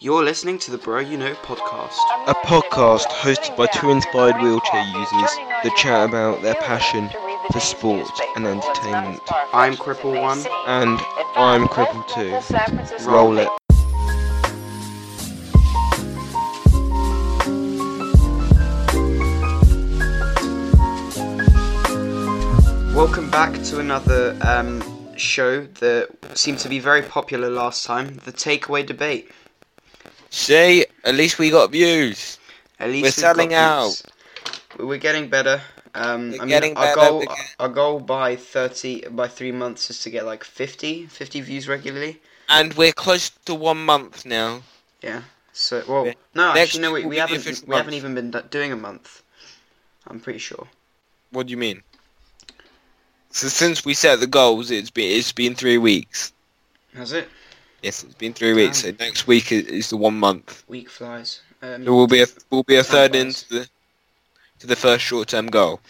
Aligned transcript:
You're 0.00 0.22
listening 0.22 0.60
to 0.60 0.70
the 0.70 0.78
Bro 0.78 1.00
You 1.00 1.18
Know 1.18 1.34
podcast. 1.42 1.96
A 2.28 2.34
podcast 2.46 3.08
hosted 3.08 3.56
by 3.56 3.66
two 3.66 3.90
inspired 3.90 4.40
wheelchair 4.40 4.84
users 4.96 5.36
that 5.64 5.74
chat 5.76 6.08
about 6.08 6.40
their 6.40 6.54
passion 6.54 7.10
for 7.50 7.58
sport 7.58 8.08
and 8.36 8.46
entertainment. 8.46 9.20
I'm 9.52 9.74
Cripple 9.74 10.22
One. 10.22 10.38
And 10.68 11.00
I'm 11.34 11.66
Cripple 11.66 12.06
2. 13.02 13.10
Roll 13.10 13.38
it. 13.38 13.48
Welcome 22.94 23.32
back 23.32 23.60
to 23.64 23.80
another 23.80 24.38
um, 24.42 24.80
show 25.16 25.62
that 25.80 26.10
seemed 26.34 26.60
to 26.60 26.68
be 26.68 26.78
very 26.78 27.02
popular 27.02 27.50
last 27.50 27.84
time 27.84 28.20
the 28.24 28.32
takeaway 28.32 28.86
debate. 28.86 29.32
See, 30.30 30.84
at 31.04 31.14
least 31.14 31.38
we 31.38 31.50
got 31.50 31.70
views. 31.70 32.38
At 32.78 32.90
least 32.90 33.02
We're 33.02 33.10
selling 33.10 33.50
views. 33.50 34.02
We're 34.78 34.98
getting 34.98 35.28
better. 35.28 35.60
Um, 35.94 36.30
We're 36.30 36.36
I 36.36 36.38
mean, 36.40 36.48
getting 36.48 36.76
our 36.76 36.94
better 36.94 37.10
goal, 37.10 37.20
because- 37.20 37.54
our 37.58 37.68
goal 37.68 38.00
by 38.00 38.36
thirty 38.36 39.02
by 39.08 39.26
three 39.28 39.52
months 39.52 39.90
is 39.90 40.00
to 40.02 40.10
get 40.10 40.26
like 40.26 40.44
50, 40.44 41.06
50 41.06 41.40
views 41.40 41.66
regularly. 41.66 42.20
And 42.48 42.74
we're 42.74 42.92
close 42.92 43.30
to 43.46 43.54
one 43.54 43.84
month 43.84 44.24
now. 44.24 44.62
Yeah. 45.02 45.22
So 45.52 45.82
well, 45.88 46.06
Yeah. 46.06 46.14
no, 46.34 46.54
Next 46.54 46.60
actually 46.76 46.82
no, 46.82 46.92
we, 46.92 47.04
we 47.06 47.16
haven't 47.16 47.64
we 47.66 47.74
haven't 47.74 47.94
even 47.94 48.14
been 48.14 48.30
doing 48.50 48.70
a 48.72 48.76
month. 48.76 49.22
I'm 50.06 50.20
pretty 50.20 50.38
sure. 50.38 50.68
What 51.30 51.46
do 51.46 51.50
you 51.50 51.56
mean? 51.56 51.82
So 53.30 53.48
since 53.48 53.84
we 53.84 53.94
set 53.94 54.20
the 54.20 54.26
goals, 54.26 54.70
it's 54.70 54.90
been 54.90 55.10
it's 55.18 55.32
been 55.32 55.54
three 55.54 55.78
weeks. 55.78 56.32
Has 56.94 57.12
it? 57.12 57.28
Yes, 57.82 58.02
it's 58.02 58.14
been 58.14 58.32
three 58.32 58.54
weeks. 58.54 58.78
So 58.82 58.92
next 58.98 59.26
week 59.26 59.52
is, 59.52 59.64
is 59.66 59.90
the 59.90 59.96
one 59.96 60.18
month. 60.18 60.64
Week 60.68 60.90
flies. 60.90 61.40
Um, 61.62 61.84
So 61.84 61.94
we'll 61.94 62.06
be 62.06 62.22
a 62.22 62.26
we'll 62.50 62.62
be 62.64 62.76
a 62.76 62.82
third 62.84 63.12
flies. 63.12 63.22
into 63.22 63.48
the 63.54 63.68
to 64.60 64.66
the 64.66 64.76
first 64.76 65.04
short 65.04 65.28
term 65.28 65.46
goal. 65.46 65.80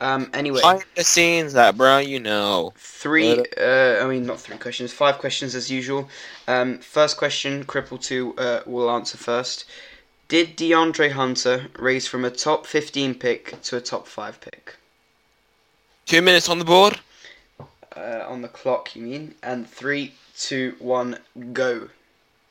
um. 0.00 0.30
Anyway. 0.34 0.60
Behind 0.60 0.84
the 0.96 1.04
scenes, 1.04 1.54
that 1.54 1.76
bro, 1.78 1.98
you 1.98 2.20
know. 2.20 2.72
Three, 2.76 3.38
uh, 3.58 4.04
I 4.04 4.06
mean, 4.06 4.26
not 4.26 4.40
three 4.40 4.58
questions, 4.58 4.92
five 4.92 5.18
questions 5.18 5.54
as 5.54 5.70
usual. 5.70 6.08
Um, 6.48 6.78
first 6.78 7.16
question, 7.16 7.64
Cripple 7.64 8.00
2 8.02 8.34
uh, 8.36 8.60
will 8.66 8.90
answer 8.90 9.16
first. 9.16 9.64
Did 10.28 10.56
DeAndre 10.56 11.12
Hunter 11.12 11.66
raise 11.78 12.06
from 12.06 12.24
a 12.24 12.30
top 12.30 12.66
15 12.66 13.14
pick 13.14 13.60
to 13.62 13.76
a 13.76 13.80
top 13.80 14.06
5 14.06 14.40
pick? 14.40 14.76
Two 16.06 16.22
minutes 16.22 16.48
on 16.48 16.58
the 16.58 16.64
board. 16.64 16.98
Uh, 17.96 18.24
on 18.26 18.42
the 18.42 18.48
clock, 18.48 18.96
you 18.96 19.02
mean? 19.02 19.34
And 19.42 19.68
three, 19.68 20.14
two, 20.36 20.74
one, 20.78 21.18
go. 21.52 21.88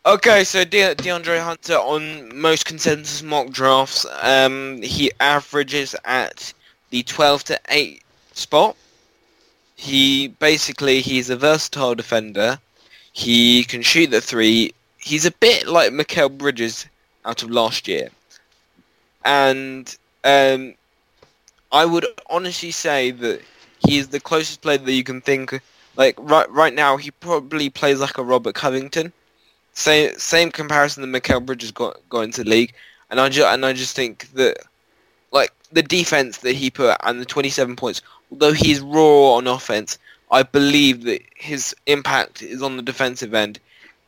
Okay, 0.06 0.44
so 0.44 0.64
De- 0.64 0.96
DeAndre 0.96 1.44
Hunter 1.44 1.76
on 1.76 2.38
most 2.38 2.66
consensus 2.66 3.22
mock 3.22 3.50
drafts, 3.50 4.06
um, 4.22 4.82
he 4.82 5.12
averages 5.20 5.96
at 6.06 6.54
the 6.90 7.04
12 7.04 7.44
to 7.46 7.60
8 7.70 8.02
spot. 8.34 8.76
He 9.76 10.28
basically 10.28 11.02
he's 11.02 11.30
a 11.30 11.36
versatile 11.36 11.96
defender. 11.96 12.60
He 13.12 13.64
can 13.64 13.82
shoot 13.82 14.12
the 14.12 14.22
three. 14.22 14.74
He's 14.98 15.26
a 15.26 15.32
bit 15.32 15.68
like 15.68 15.92
Mikal 15.92 16.38
Bridges 16.38 16.86
out 17.26 17.44
of 17.44 17.52
last 17.52 17.88
year, 17.88 18.10
and 19.26 19.96
um, 20.24 20.76
I 21.72 21.86
would 21.86 22.06
honestly 22.30 22.72
say 22.72 23.12
that 23.12 23.42
he 23.86 23.98
is 23.98 24.10
the 24.10 24.20
closest 24.20 24.62
player 24.62 24.78
that 24.78 24.92
you 24.92 25.04
can 25.04 25.22
think. 25.22 25.62
Like 25.96 26.16
right 26.20 26.50
right 26.50 26.74
now, 26.74 26.98
he 26.98 27.12
probably 27.12 27.70
plays 27.70 28.00
like 28.00 28.18
a 28.18 28.24
Robert 28.24 28.56
Covington 28.56 29.14
same 29.74 30.18
same 30.18 30.52
comparison 30.52 31.02
that 31.12 31.22
Mikal 31.22 31.46
Bridges 31.46 31.72
got 31.72 31.98
got 32.10 32.22
into 32.22 32.44
the 32.44 32.50
league, 32.50 32.74
and 33.10 33.20
I 33.20 33.30
just 33.30 33.48
and 33.48 33.66
I 33.66 33.74
just 33.74 33.96
think 33.96 34.32
that 34.34 34.58
like 35.32 35.52
the 35.72 35.84
defense 35.84 36.38
that 36.40 36.56
he 36.56 36.70
put 36.70 36.96
and 37.04 37.20
the 37.20 37.26
27 37.26 37.76
points, 37.76 38.02
although 38.32 38.54
he's 38.54 38.80
raw 38.80 39.34
on 39.34 39.48
offense, 39.48 39.98
I 40.32 40.44
believe 40.44 41.04
that 41.04 41.22
his 41.36 41.76
impact 41.88 42.44
is 42.44 42.62
on 42.62 42.78
the 42.78 42.84
defensive 42.84 43.34
end, 43.34 43.60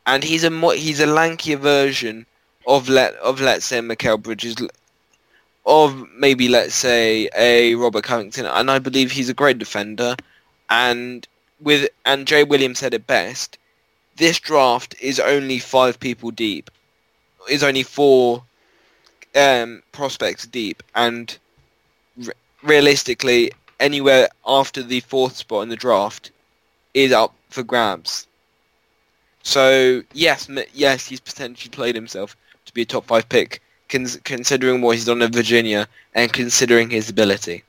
and 0.06 0.24
he's 0.24 0.44
a 0.44 0.52
mo- 0.52 0.70
he's 0.70 1.00
a 1.00 1.08
lankier 1.08 1.58
version 1.58 2.26
of 2.68 2.88
let 2.88 3.16
of 3.16 3.42
let's 3.42 3.66
say 3.66 3.80
Mikal 3.80 4.22
Bridges, 4.22 4.56
of 5.66 6.08
maybe 6.18 6.48
let's 6.48 6.76
say 6.76 7.30
a 7.36 7.76
Robert 7.76 8.04
Covington, 8.04 8.46
and 8.46 8.70
I 8.70 8.80
believe 8.80 9.12
he's 9.12 9.30
a 9.30 9.34
great 9.34 9.58
defender, 9.58 10.16
and 10.70 11.28
with 11.60 11.90
and 12.06 12.28
Jay 12.28 12.44
Williams 12.44 12.80
said 12.80 12.94
it 12.94 13.08
best 13.08 13.58
this 14.16 14.40
draft 14.40 14.96
is 15.00 15.20
only 15.20 15.60
five 15.60 16.00
people 16.00 16.32
deep. 16.32 16.72
Is 17.50 17.64
only 17.64 17.84
four 17.84 18.44
um, 19.36 19.84
prospects 19.92 20.48
deep, 20.48 20.82
and 20.96 21.38
re- 22.18 22.34
realistically, 22.64 23.52
anywhere 23.80 24.30
after 24.48 24.82
the 24.82 25.02
fourth 25.02 25.36
spot 25.36 25.64
in 25.64 25.70
the 25.70 25.76
draft 25.76 26.32
is 26.94 27.12
up 27.12 27.36
for 27.50 27.62
grabs. 27.62 28.26
So 29.44 30.02
yes, 30.14 30.50
yes, 30.74 31.06
he's 31.06 31.20
potentially 31.20 31.70
played 31.70 31.96
himself 31.96 32.36
to 32.66 32.74
be 32.74 32.82
a 32.82 32.86
top 32.86 33.06
five 33.06 33.30
pick, 33.30 33.62
cons- 33.90 34.20
considering 34.24 34.82
what 34.82 34.96
he's 34.96 35.06
done 35.06 35.22
at 35.22 35.34
Virginia 35.34 35.88
and 36.14 36.32
considering 36.32 36.90
his 36.90 37.10
ability. 37.10 37.64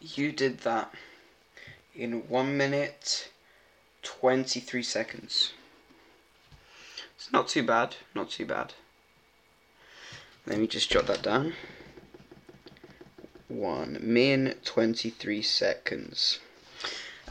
You 0.00 0.32
did 0.32 0.60
that 0.60 0.92
in 1.94 2.28
1 2.28 2.56
minute 2.56 3.30
23 4.02 4.82
seconds. 4.82 5.52
It's 7.16 7.32
not 7.32 7.48
too 7.48 7.62
bad, 7.62 7.96
not 8.14 8.30
too 8.30 8.46
bad. 8.46 8.74
Let 10.46 10.58
me 10.58 10.66
just 10.66 10.90
jot 10.90 11.06
that 11.08 11.22
down. 11.22 11.54
1 13.48 13.98
min 14.00 14.54
23 14.64 15.42
seconds. 15.42 16.40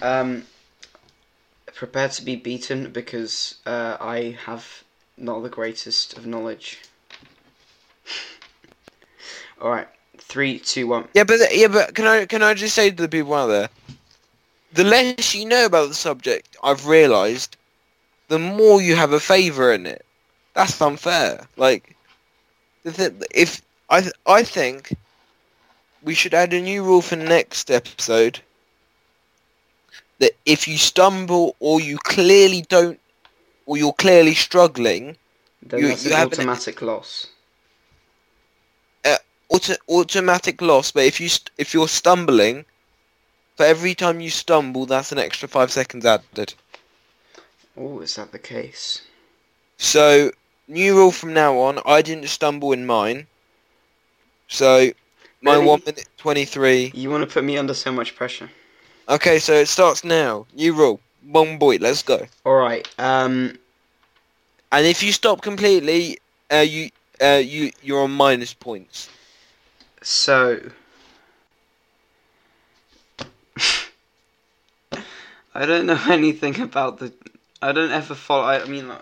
Um, 0.01 0.47
prepare 1.73 2.09
to 2.09 2.21
be 2.23 2.35
beaten 2.35 2.91
because 2.91 3.55
uh, 3.65 3.97
I 3.99 4.37
have 4.45 4.83
not 5.17 5.43
the 5.43 5.49
greatest 5.49 6.17
of 6.17 6.25
knowledge. 6.25 6.79
Alright, 9.61 9.87
three, 10.17 10.59
two, 10.59 10.87
one. 10.87 11.07
Yeah, 11.13 11.23
but 11.23 11.39
yeah, 11.51 11.67
but 11.67 11.95
can 11.95 12.05
I 12.05 12.25
can 12.25 12.41
I 12.43 12.53
just 12.53 12.75
say 12.75 12.89
to 12.89 12.95
the 12.95 13.07
people 13.09 13.33
out 13.33 13.47
there, 13.47 13.69
the 14.73 14.83
less 14.83 15.33
you 15.33 15.45
know 15.45 15.65
about 15.65 15.87
the 15.89 15.93
subject, 15.95 16.55
I've 16.63 16.85
realised, 16.87 17.57
the 18.27 18.39
more 18.39 18.81
you 18.81 18.95
have 18.95 19.13
a 19.13 19.19
favour 19.19 19.71
in 19.73 19.85
it. 19.85 20.05
That's 20.53 20.81
unfair. 20.81 21.47
Like, 21.57 21.95
if 22.83 23.61
I 23.89 24.03
I 24.25 24.43
think 24.43 24.95
we 26.03 26.13
should 26.13 26.33
add 26.33 26.53
a 26.53 26.61
new 26.61 26.83
rule 26.83 27.01
for 27.01 27.15
next 27.15 27.71
episode 27.71 28.39
that 30.19 30.31
if 30.45 30.67
you 30.67 30.77
stumble 30.77 31.55
or 31.59 31.81
you 31.81 31.97
clearly 31.97 32.61
don't 32.69 32.99
or 33.65 33.77
you're 33.77 33.93
clearly 33.93 34.33
struggling, 34.33 35.17
Then 35.61 35.79
You- 35.81 35.87
that's 35.89 36.03
you 36.05 36.11
an 36.11 36.17
have 36.17 36.27
an- 36.33 36.39
automatic 36.39 36.81
loss. 36.81 37.27
Auto- 39.55 39.83
automatic 39.89 40.61
loss. 40.61 40.91
But 40.91 41.03
if 41.05 41.19
you 41.19 41.29
st- 41.29 41.51
if 41.57 41.73
you're 41.73 41.87
stumbling, 41.87 42.65
for 43.55 43.65
every 43.65 43.95
time 43.95 44.19
you 44.19 44.29
stumble, 44.29 44.85
that's 44.85 45.11
an 45.11 45.19
extra 45.19 45.47
five 45.47 45.71
seconds 45.71 46.05
added. 46.05 46.53
Oh, 47.77 47.99
is 48.01 48.15
that 48.15 48.31
the 48.31 48.39
case? 48.39 49.01
So 49.77 50.31
new 50.67 50.95
rule 50.95 51.11
from 51.11 51.33
now 51.33 51.57
on. 51.59 51.79
I 51.85 52.01
didn't 52.01 52.27
stumble 52.27 52.71
in 52.73 52.85
mine. 52.85 53.27
So 54.47 54.91
my 55.41 55.53
Really? 55.55 55.65
one 55.65 55.81
minute 55.85 56.07
twenty 56.17 56.45
three. 56.45 56.91
You 56.93 57.09
want 57.09 57.27
to 57.27 57.33
put 57.33 57.43
me 57.43 57.57
under 57.57 57.73
so 57.73 57.91
much 57.91 58.15
pressure. 58.15 58.49
Okay, 59.07 59.39
so 59.39 59.53
it 59.53 59.67
starts 59.67 60.03
now. 60.03 60.45
New 60.53 60.73
rule. 60.73 60.99
One 61.27 61.57
boy. 61.57 61.77
Let's 61.79 62.01
go. 62.03 62.27
Alright, 62.45 62.87
um, 62.97 63.57
And 64.71 64.85
if 64.85 65.03
you 65.03 65.11
stop 65.11 65.41
completely, 65.41 66.17
uh, 66.51 66.57
you 66.57 66.89
uh, 67.21 67.41
you 67.43 67.71
you're 67.81 68.01
on 68.03 68.11
minus 68.11 68.53
points. 68.53 69.09
So. 70.01 70.59
I 75.53 75.65
don't 75.65 75.85
know 75.85 75.99
anything 76.09 76.59
about 76.61 76.99
the. 76.99 77.13
I 77.61 77.71
don't 77.71 77.91
ever 77.91 78.15
follow. 78.15 78.43
I, 78.43 78.61
I 78.61 78.65
mean, 78.65 78.87
like, 78.87 79.01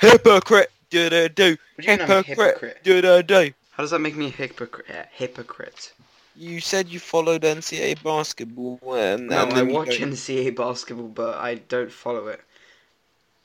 Hypocrite. 0.00 0.70
Do 0.90 1.10
do 1.10 1.28
do. 1.28 1.56
What 1.74 1.84
do 1.84 1.90
you 1.92 1.98
mean 1.98 2.00
I'm 2.02 2.10
a 2.10 2.22
Hypocrite. 2.22 2.78
Do 2.84 3.02
do 3.02 3.22
do. 3.22 3.52
how 3.72 3.82
does 3.82 3.90
that 3.90 3.98
make 3.98 4.16
me 4.16 4.26
a 4.26 4.30
hypocrite? 4.30 4.86
Yeah, 4.88 5.06
hypocrite. 5.12 5.92
You 6.36 6.60
said 6.60 6.88
you 6.88 6.98
followed 6.98 7.42
NCAA 7.42 8.02
basketball, 8.02 8.80
and, 8.92 9.28
No, 9.28 9.36
I 9.46 9.62
watch 9.62 9.98
don't- 10.00 10.10
NCAA 10.12 10.54
basketball, 10.56 11.06
but 11.08 11.36
I 11.36 11.54
don't 11.56 11.92
follow 11.92 12.26
it. 12.28 12.40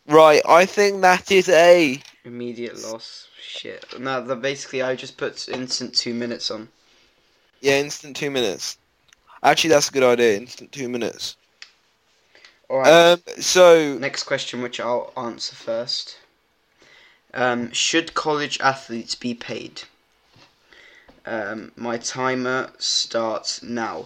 Right, 0.07 0.41
I 0.47 0.65
think 0.65 1.01
that 1.01 1.31
is 1.31 1.49
a. 1.49 2.01
Immediate 2.29 2.77
loss. 2.83 3.27
Shit. 3.41 3.99
No, 3.99 4.23
the, 4.23 4.35
basically, 4.35 4.83
I 4.83 4.95
just 4.95 5.17
put 5.17 5.49
instant 5.49 5.95
two 5.95 6.13
minutes 6.13 6.51
on. 6.51 6.69
Yeah, 7.59 7.79
instant 7.79 8.15
two 8.15 8.29
minutes. 8.29 8.77
Actually, 9.41 9.71
that's 9.71 9.89
a 9.89 9.91
good 9.91 10.03
idea. 10.03 10.37
Instant 10.37 10.71
two 10.71 10.87
minutes. 10.87 11.37
Alright. 12.69 12.87
Um. 12.87 13.21
So 13.39 13.97
Next 13.97 14.23
question, 14.23 14.61
which 14.61 14.79
I'll 14.79 15.11
answer 15.17 15.55
first. 15.55 16.19
Um, 17.33 17.71
should 17.71 18.13
college 18.13 18.59
athletes 18.59 19.15
be 19.15 19.33
paid? 19.33 19.81
Um, 21.25 21.71
my 21.75 21.97
timer 21.97 22.69
starts 22.77 23.63
now. 23.63 24.05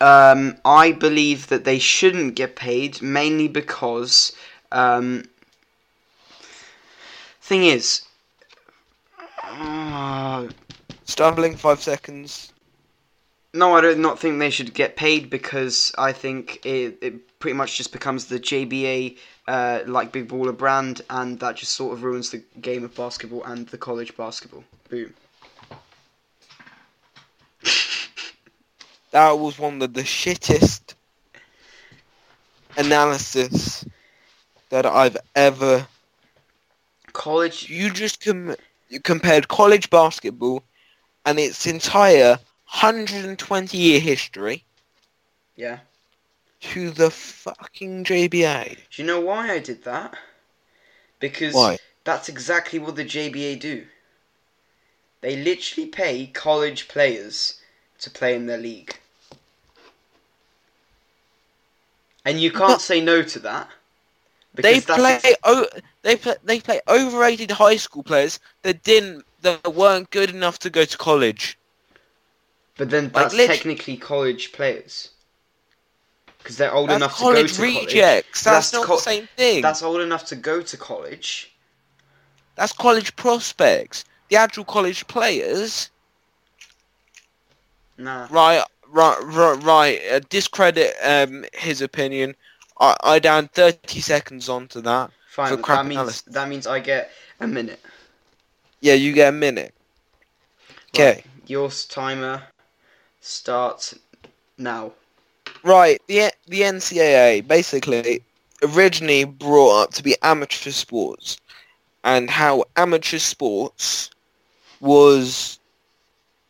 Um, 0.00 0.56
I 0.64 0.92
believe 0.92 1.48
that 1.48 1.64
they 1.64 1.78
shouldn't 1.78 2.34
get 2.34 2.56
paid 2.56 3.02
mainly 3.02 3.46
because. 3.46 4.32
Um, 4.72 5.24
thing 7.46 7.64
is. 7.64 8.02
Uh, 9.42 10.48
Stumbling 11.04 11.56
five 11.56 11.80
seconds. 11.80 12.52
no, 13.54 13.74
I 13.74 13.80
do 13.80 13.94
not 13.94 14.18
think 14.18 14.38
they 14.38 14.50
should 14.50 14.74
get 14.74 14.96
paid 14.96 15.30
because 15.30 15.92
I 15.96 16.12
think 16.12 16.64
it, 16.66 16.98
it 17.00 17.38
pretty 17.38 17.56
much 17.56 17.76
just 17.76 17.92
becomes 17.92 18.26
the 18.26 18.40
JBA 18.40 19.16
uh, 19.48 19.80
like 19.86 20.10
Big 20.12 20.28
Baller 20.28 20.56
brand, 20.56 21.02
and 21.08 21.38
that 21.40 21.56
just 21.56 21.72
sort 21.74 21.92
of 21.94 22.02
ruins 22.02 22.30
the 22.30 22.42
game 22.60 22.84
of 22.84 22.94
basketball 22.94 23.44
and 23.44 23.68
the 23.68 23.78
college 23.78 24.16
basketball. 24.16 24.64
Boom. 24.90 25.14
That 29.12 29.38
was 29.38 29.58
one 29.58 29.80
of 29.80 29.94
the 29.94 30.02
shittest 30.02 30.94
analysis 32.76 33.86
that 34.68 34.84
I've 34.84 35.16
ever. 35.34 35.86
College. 37.16 37.68
You 37.70 37.90
just 37.90 38.22
com- 38.22 38.56
you 38.90 39.00
compared 39.00 39.48
college 39.48 39.88
basketball 39.90 40.62
and 41.24 41.38
its 41.38 41.66
entire 41.66 42.38
120 42.68 43.76
year 43.76 44.00
history 44.00 44.64
Yeah. 45.56 45.78
to 46.60 46.90
the 46.90 47.10
fucking 47.10 48.04
JBA. 48.04 48.76
Do 48.90 49.02
you 49.02 49.06
know 49.06 49.20
why 49.20 49.50
I 49.50 49.58
did 49.60 49.82
that? 49.84 50.14
Because 51.18 51.54
Why? 51.54 51.78
that's 52.04 52.28
exactly 52.28 52.78
what 52.78 52.96
the 52.96 53.04
JBA 53.04 53.56
do. 53.56 53.86
They 55.22 55.36
literally 55.36 55.88
pay 55.88 56.26
college 56.26 56.86
players 56.86 57.60
to 58.00 58.10
play 58.10 58.34
in 58.34 58.46
their 58.46 58.58
league. 58.58 58.98
And 62.26 62.40
you 62.40 62.50
can't 62.50 62.80
say 62.80 63.00
no 63.00 63.22
to 63.22 63.38
that. 63.40 63.70
They 64.62 64.80
play 64.80 65.20
o- 65.44 65.66
they 66.02 66.16
play 66.16 66.36
they 66.44 66.60
play 66.60 66.80
overrated 66.88 67.52
high 67.52 67.76
school 67.76 68.02
players 68.02 68.38
that 68.62 68.82
didn't 68.82 69.24
that 69.42 69.74
weren't 69.74 70.10
good 70.10 70.30
enough 70.30 70.58
to 70.60 70.70
go 70.70 70.84
to 70.84 70.96
college. 70.98 71.58
but 72.76 72.90
then 72.90 73.10
that's 73.12 73.34
lit- 73.34 73.48
technically 73.48 73.96
college 73.96 74.52
players. 74.52 75.10
Because 76.38 76.56
they're 76.56 76.72
old 76.74 76.88
That's 76.88 76.98
enough 76.98 77.18
to 77.18 77.24
go 77.24 77.46
to 77.46 77.54
college. 77.62 77.92
rejects. 77.92 78.42
That's, 78.44 78.70
That's 78.70 78.72
not 78.72 78.86
co- 78.86 78.96
the 78.96 79.02
same 79.02 79.28
thing. 79.36 79.62
That's 79.62 79.82
old 79.82 80.00
enough 80.00 80.24
to 80.26 80.36
go 80.36 80.62
to 80.62 80.76
college. 80.76 81.52
That's 82.56 82.72
college 82.72 83.16
prospects. 83.16 84.04
The 84.28 84.36
actual 84.36 84.64
college 84.64 85.06
players, 85.08 85.90
Nah. 87.98 88.26
right, 88.30 88.62
right, 88.88 89.18
right, 89.22 89.62
right. 89.62 90.00
Uh, 90.10 90.20
discredit 90.28 90.94
um, 91.02 91.44
his 91.54 91.80
opinion. 91.82 92.34
I, 92.80 92.96
I 93.02 93.18
down 93.18 93.48
thirty 93.48 94.00
seconds 94.00 94.48
onto 94.48 94.80
that. 94.82 95.10
Fine. 95.28 95.60
That 95.62 95.86
means 95.86 96.22
that 96.22 96.48
means 96.48 96.66
I 96.66 96.80
get 96.80 97.10
a 97.40 97.46
minute. 97.46 97.80
Yeah, 98.80 98.94
you 98.94 99.12
get 99.12 99.28
a 99.28 99.32
minute. 99.32 99.74
Okay, 100.94 101.24
Your 101.46 101.70
timer 101.70 102.42
starts 103.20 103.98
now. 104.56 104.92
right. 105.62 106.00
The 106.06 106.32
the 106.46 106.60
NCAA 106.62 107.46
basically 107.46 108.22
originally 108.62 109.24
brought 109.24 109.82
up 109.82 109.92
to 109.94 110.02
be 110.02 110.16
amateur 110.22 110.70
sports, 110.70 111.38
and 112.04 112.30
how 112.30 112.64
amateur 112.76 113.18
sports 113.18 114.10
was 114.80 115.58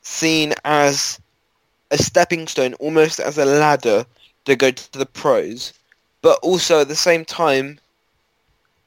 seen 0.02 0.54
as 0.64 1.20
a 1.90 1.98
stepping 1.98 2.46
stone, 2.46 2.74
almost 2.74 3.18
as 3.20 3.38
a 3.38 3.44
ladder 3.44 4.04
to 4.44 4.54
go 4.56 4.70
to 4.70 4.98
the 4.98 5.06
pros, 5.06 5.72
but 6.26 6.40
also 6.42 6.80
at 6.80 6.88
the 6.88 6.96
same 6.96 7.24
time, 7.24 7.78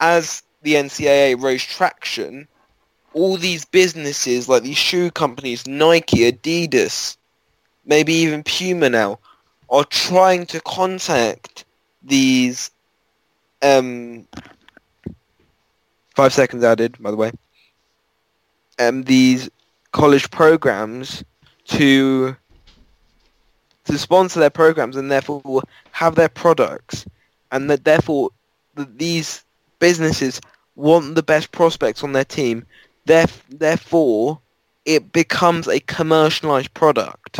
as 0.01 0.44
the 0.62 0.74
NCAA 0.74 1.41
rose 1.41 1.63
traction, 1.63 2.50
all 3.13 3.38
these 3.38 3.63
businesses 3.63 4.50
like 4.50 4.63
these 4.63 4.77
shoe 4.77 5.09
companies, 5.09 5.65
Nike, 5.65 6.30
Adidas, 6.30 7.15
maybe 7.86 8.12
even 8.12 8.44
Puma 8.44 8.89
now, 8.89 9.19
are 9.69 9.86
trying 9.86 10.47
to 10.47 10.59
contact 10.59 11.63
these 12.03 12.71
um 13.62 14.27
five 16.13 16.33
seconds 16.33 16.62
added 16.65 16.97
by 17.00 17.09
the 17.09 17.18
way 17.18 17.31
um 18.80 19.03
these 19.03 19.50
college 19.94 20.30
programs 20.30 21.24
to 21.63 22.36
to 23.86 23.97
sponsor 23.97 24.41
their 24.41 24.50
programs 24.50 24.97
and 24.97 25.09
therefore 25.09 25.62
have 25.91 26.15
their 26.15 26.27
products 26.27 27.06
and 27.51 27.69
that 27.69 27.84
therefore 27.84 28.30
that 28.75 28.98
these 28.98 29.44
businesses 29.80 30.42
want 30.75 31.16
the 31.16 31.24
best 31.24 31.51
prospects 31.51 32.04
on 32.04 32.13
their 32.13 32.25
team 32.25 32.66
Theref- 33.07 33.42
therefore 33.50 34.40
it 34.86 35.12
becomes 35.12 35.68
a 35.68 35.80
commercialized 35.81 36.74
product 36.74 37.40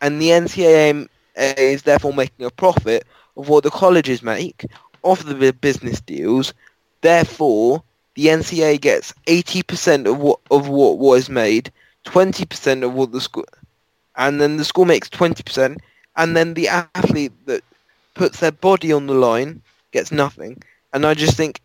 and 0.00 0.20
the 0.20 0.28
NCAA 0.28 1.08
is 1.36 1.82
therefore 1.82 2.12
making 2.12 2.46
a 2.46 2.50
profit 2.50 3.04
of 3.36 3.48
what 3.48 3.64
the 3.64 3.70
colleges 3.70 4.22
make 4.22 4.66
off 5.02 5.24
the 5.24 5.52
business 5.52 6.00
deals. 6.00 6.52
Therefore, 7.00 7.82
the 8.14 8.26
NCAA 8.26 8.80
gets 8.80 9.12
80% 9.26 10.06
of 10.10 10.18
what 10.18 10.40
of 10.50 10.68
what 10.68 10.98
was 10.98 11.28
made, 11.28 11.70
20% 12.06 12.84
of 12.84 12.94
what 12.94 13.12
the 13.12 13.20
school, 13.20 13.44
and 14.16 14.40
then 14.40 14.56
the 14.56 14.64
school 14.64 14.84
makes 14.84 15.08
20%, 15.08 15.78
and 16.16 16.36
then 16.36 16.54
the 16.54 16.68
athlete 16.68 17.32
that 17.46 17.62
puts 18.14 18.40
their 18.40 18.52
body 18.52 18.92
on 18.92 19.06
the 19.06 19.14
line 19.14 19.62
gets 19.92 20.12
nothing. 20.12 20.62
And 20.92 21.06
I 21.06 21.14
just 21.14 21.36
think 21.36 21.60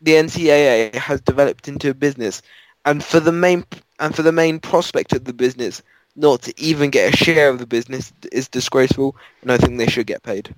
the 0.00 0.12
NCAA 0.12 0.94
has 0.94 1.20
developed 1.20 1.68
into 1.68 1.90
a 1.90 1.94
business, 1.94 2.42
and 2.84 3.02
for 3.02 3.20
the 3.20 3.32
main 3.32 3.64
and 3.98 4.14
for 4.14 4.22
the 4.22 4.32
main 4.32 4.60
prospect 4.60 5.12
of 5.12 5.24
the 5.24 5.32
business 5.32 5.82
not 6.16 6.42
to 6.42 6.54
even 6.60 6.90
get 6.90 7.14
a 7.14 7.16
share 7.16 7.48
of 7.48 7.58
the 7.58 7.66
business 7.66 8.12
is 8.32 8.48
disgraceful, 8.48 9.16
and 9.42 9.52
I 9.52 9.58
think 9.58 9.78
they 9.78 9.86
should 9.86 10.06
get 10.06 10.22
paid. 10.22 10.54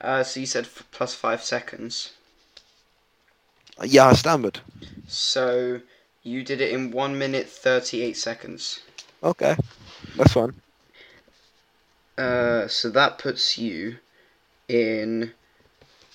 Uh, 0.00 0.22
so 0.22 0.40
you 0.40 0.46
said 0.46 0.64
f- 0.64 0.86
plus 0.90 1.14
five 1.14 1.42
seconds. 1.42 2.12
Yeah, 3.82 4.08
I 4.08 4.12
standard. 4.12 4.60
So 5.08 5.80
you 6.22 6.44
did 6.44 6.60
it 6.60 6.72
in 6.72 6.90
one 6.90 7.18
minute 7.18 7.48
thirty-eight 7.48 8.16
seconds. 8.16 8.80
Okay, 9.22 9.56
that's 10.16 10.32
fine. 10.32 10.54
Uh, 12.16 12.68
so 12.68 12.90
that 12.90 13.18
puts 13.18 13.58
you 13.58 13.96
in. 14.68 15.32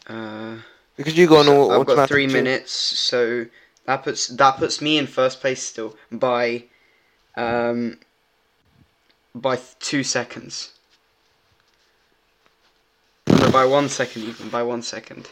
Uh, 0.07 0.55
Because 0.95 1.17
you 1.17 1.27
got 1.27 1.41
an 1.41 1.47
so 1.47 1.71
au- 1.71 1.81
I've 1.81 1.87
got 1.87 2.07
three 2.07 2.25
minutes, 2.27 2.71
so 2.71 3.45
that 3.85 4.03
puts 4.03 4.27
that 4.27 4.57
puts 4.57 4.81
me 4.81 4.97
in 4.97 5.07
first 5.07 5.41
place 5.41 5.61
still 5.61 5.97
by, 6.11 6.63
um, 7.35 7.97
by 9.35 9.59
two 9.79 10.03
seconds. 10.03 10.71
No, 13.27 13.51
by 13.51 13.65
one 13.65 13.89
second 13.89 14.23
even 14.23 14.49
by 14.49 14.63
one 14.63 14.81
second. 14.81 15.29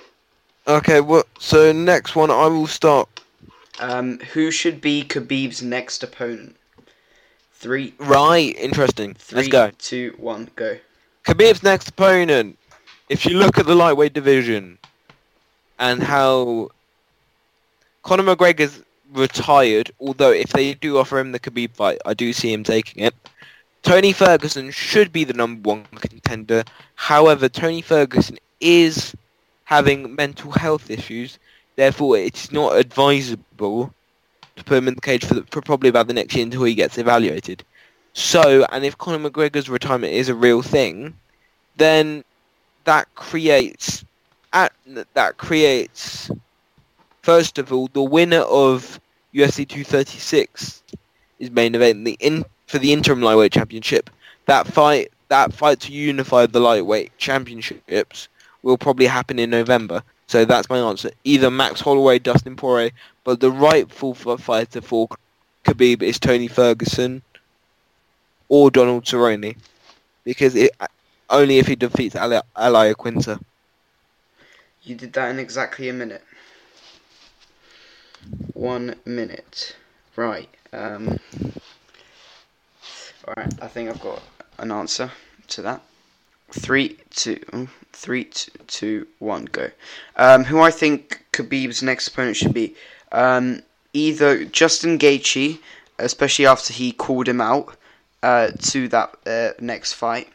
Okay, 0.68 1.00
well, 1.00 1.24
so 1.40 1.72
next 1.72 2.16
one 2.16 2.30
I 2.30 2.48
will 2.48 2.68
start. 2.68 3.08
Um, 3.80 4.20
who 4.20 4.52
should 4.52 4.82
be 4.82 5.04
Khabib's 5.06 5.62
next 5.62 6.04
opponent? 6.04 6.57
Three, 7.60 7.94
Right, 7.98 8.56
interesting. 8.56 9.16
three, 9.16 9.38
Let's 9.38 9.48
go. 9.50 9.72
two, 9.80 10.14
one, 10.18 10.50
go. 10.56 10.78
Khabib's 11.26 11.64
next 11.64 11.90
opponent. 11.90 12.58
If 13.10 13.26
you 13.26 13.38
look 13.38 13.58
at 13.58 13.66
the 13.66 13.74
lightweight 13.74 14.14
division 14.14 14.78
and 15.80 16.04
how 16.04 16.70
Conor 18.04 18.24
McGregor's 18.36 18.84
retired, 19.12 19.92
although 20.00 20.32
if 20.32 20.50
they 20.50 20.76
do 20.76 21.00
offer 21.00 21.18
him 21.18 21.32
the 21.32 21.40
Khabib 21.40 21.72
fight, 21.72 22.00
I 22.06 22.14
do 22.14 22.32
see 22.32 22.54
him 22.54 22.64
taking 22.64 23.04
it. 23.04 23.16
Tony 23.82 24.14
Ferguson 24.14 24.70
should 24.70 25.12
be 25.12 25.24
the 25.24 25.34
number 25.34 25.70
one 25.70 25.86
contender. 25.96 26.64
However, 26.96 27.50
Tony 27.50 27.82
Ferguson 27.82 28.38
is 28.60 29.16
having 29.64 30.14
mental 30.14 30.52
health 30.52 30.92
issues. 30.92 31.40
Therefore, 31.76 32.18
it's 32.18 32.52
not 32.52 32.76
advisable 32.78 33.94
to 34.58 34.64
put 34.64 34.78
him 34.78 34.88
in 34.88 34.96
the 34.96 35.02
cage 35.02 35.26
for, 35.26 35.36
the, 35.36 35.44
for 35.52 35.62
probably 35.62 35.90
about 35.90 36.08
the 36.08 36.14
next 36.14 36.36
year 36.36 36.44
until 36.44 36.64
he 36.64 36.76
gets 36.76 36.98
evaluated. 36.98 37.64
So, 38.14 38.66
and 38.72 38.84
if 38.84 38.98
Conor 38.98 39.30
McGregor's 39.30 39.70
retirement 39.70 40.14
is 40.14 40.30
a 40.30 40.36
real 40.36 40.62
thing, 40.62 41.14
then 41.78 42.24
that 42.86 43.14
creates 43.16 44.04
at 44.54 44.72
that 45.14 45.38
creates 45.38 46.32
first 47.22 47.58
of 47.58 47.74
all 47.74 47.90
the 47.92 48.02
winner 48.02 48.40
of 48.40 49.00
UFC 49.34 49.68
236 49.68 50.82
is 51.40 51.52
main 51.52 51.76
event 51.76 52.06
the 52.06 52.18
in 52.20 52.46
for 52.66 52.80
the 52.80 52.94
interim 52.94 53.22
lightweight 53.22 53.52
championship. 53.52 54.10
That 54.46 54.66
fight 54.66 55.12
that 55.28 55.54
fight 55.54 55.82
to 55.82 55.92
unify 55.92 56.46
the 56.46 56.60
lightweight 56.60 57.18
championships 57.18 58.30
will 58.64 58.78
probably 58.78 59.06
happen 59.06 59.38
in 59.40 59.50
November. 59.50 60.02
So 60.28 60.44
that's 60.46 60.70
my 60.70 60.80
answer. 60.80 61.12
Either 61.24 61.50
Max 61.50 61.80
Holloway, 61.80 62.20
Dustin 62.20 62.56
Poirier, 62.56 62.92
but 63.24 63.40
the 63.40 63.52
rightful 63.52 64.14
fighter 64.14 64.82
for 64.82 65.08
Khabib 65.64 66.02
is 66.02 66.20
Tony 66.20 66.48
Ferguson 66.48 67.22
or 68.50 68.70
Donald 68.70 69.06
Cerrone, 69.06 69.56
because 70.24 70.56
it, 70.56 70.72
only 71.30 71.60
if 71.60 71.68
he 71.68 71.76
defeats 71.76 72.16
Al 72.16 72.42
Iaquinta. 72.56 73.42
You 74.84 74.96
did 74.96 75.14
that 75.14 75.30
in 75.32 75.40
exactly 75.40 75.90
a 75.90 75.94
minute. 75.94 76.24
One 78.54 78.96
minute. 79.06 79.76
Right. 80.16 80.50
Um, 80.74 81.20
Alright, 83.28 83.54
I 83.62 83.68
think 83.68 83.90
I've 83.90 84.00
got 84.00 84.22
an 84.58 84.72
answer 84.72 85.12
to 85.50 85.62
that. 85.64 85.82
Three, 86.51 86.98
two, 87.10 87.39
oh, 87.54 87.68
three, 87.92 88.25
two, 88.25 88.51
two, 88.68 89.08
one, 89.20 89.46
go. 89.46 89.70
Um, 90.16 90.46
who 90.46 90.62
I 90.62 90.72
think 90.72 91.25
Khabib's 91.34 91.84
next 91.84 92.08
opponent 92.08 92.38
should 92.38 92.54
be. 92.54 92.75
Um, 93.12 93.62
either 93.94 94.46
Justin 94.46 94.98
Gaethje, 94.98 95.60
especially 96.00 96.46
after 96.46 96.74
he 96.74 96.92
called 96.92 97.27
him 97.27 97.42
out 97.42 97.75
uh, 98.24 98.51
to 98.62 98.88
that 98.89 99.16
uh, 99.25 99.50
next 99.60 99.94
fight. 99.94 100.30